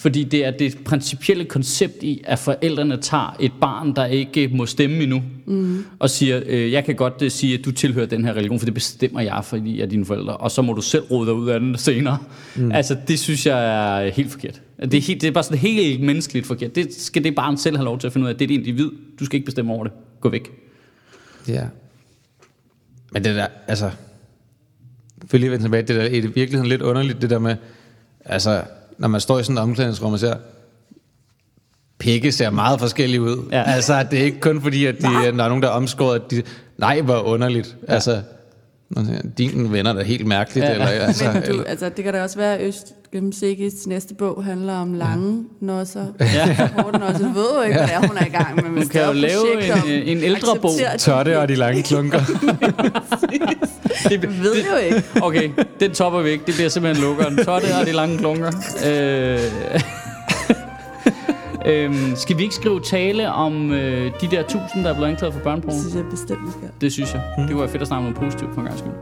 [0.00, 4.66] Fordi det er det principielle koncept i, at forældrene tager et barn, der ikke må
[4.66, 5.84] stemme endnu, mm.
[5.98, 8.64] og siger, øh, jeg kan godt øh, sige, at du tilhører den her religion, for
[8.64, 11.34] det bestemmer jeg, fordi jeg er dine forældre, og så må du selv rode dig
[11.34, 12.18] ud af den senere.
[12.56, 12.72] Mm.
[12.72, 14.62] Altså, det synes jeg er helt forkert.
[14.82, 16.74] Det er, helt, det er bare sådan helt menneskeligt forkert.
[16.74, 18.36] Det skal det barn selv have lov til at finde ud af.
[18.36, 18.90] Det er et individ.
[19.20, 19.92] Du skal ikke bestemme over det.
[20.20, 20.50] Gå væk.
[21.48, 21.64] Ja.
[23.12, 23.90] Men det der, altså...
[25.26, 27.56] For lige at vende tilbage, det der er i virkeligheden lidt underligt, det der med,
[28.24, 28.62] altså,
[29.00, 30.34] når man står i sådan et omklædningsrum og ser,
[31.98, 33.48] pikke ser meget forskellige ud.
[33.52, 33.62] Ja.
[33.62, 36.22] Altså, det er ikke kun fordi, at de, når der er nogen, der er omskåret,
[36.24, 36.42] at de,
[36.78, 37.76] nej, hvor underligt.
[37.88, 37.92] Ja.
[37.92, 38.22] Altså,
[39.38, 40.66] dine venner er da helt mærkeligt.
[40.66, 40.70] Ja.
[40.70, 40.74] Ja.
[40.74, 43.86] Eller, altså, Men du, eller, altså, det kan da også være, at Øst Gennemsigtigt.
[43.86, 46.06] Næste bog handler om lange nosser.
[46.20, 46.56] Ja.
[46.82, 47.18] Korte nosser.
[47.26, 48.64] Du ved jo ikke, hvad det er, hun er i gang med.
[48.64, 49.40] men Hun kan jo lave
[49.72, 50.70] om en, en ældre bog.
[50.92, 51.00] det.
[51.00, 52.20] Tørte og de lange klunker.
[54.10, 55.02] Jeg ved jo ikke.
[55.22, 55.50] Okay,
[55.80, 56.44] den topper vi ikke.
[56.46, 57.44] Det bliver simpelthen lukkeren.
[57.44, 58.48] Så er det her de lange klunker.
[58.86, 59.80] Øh,
[61.66, 65.32] øhm, skal vi ikke skrive tale om øh, de der tusind, der er blevet anklaget
[65.34, 65.78] for Det børneporno?
[65.78, 66.68] synes jeg bestemt, vi skal.
[66.80, 67.22] Det synes jeg.
[67.38, 68.92] Det kunne være fedt at snakke om noget positivt for en gang skyld.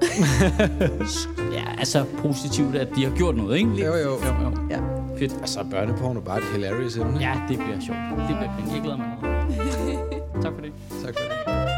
[1.58, 3.70] ja, altså positivt, at de har gjort noget, ikke?
[3.70, 3.92] Jo, jo.
[3.94, 4.10] jo,
[4.42, 4.50] jo.
[4.70, 4.78] Ja.
[5.18, 5.32] Fedt.
[5.40, 7.18] Altså, børneporno er bare et hilarious emne.
[7.20, 7.98] Ja, det bliver sjovt.
[8.28, 8.72] Det bliver fint.
[8.74, 9.38] Jeg glæder mig meget.
[10.42, 10.72] Tak for det.
[11.04, 11.77] Tak for det.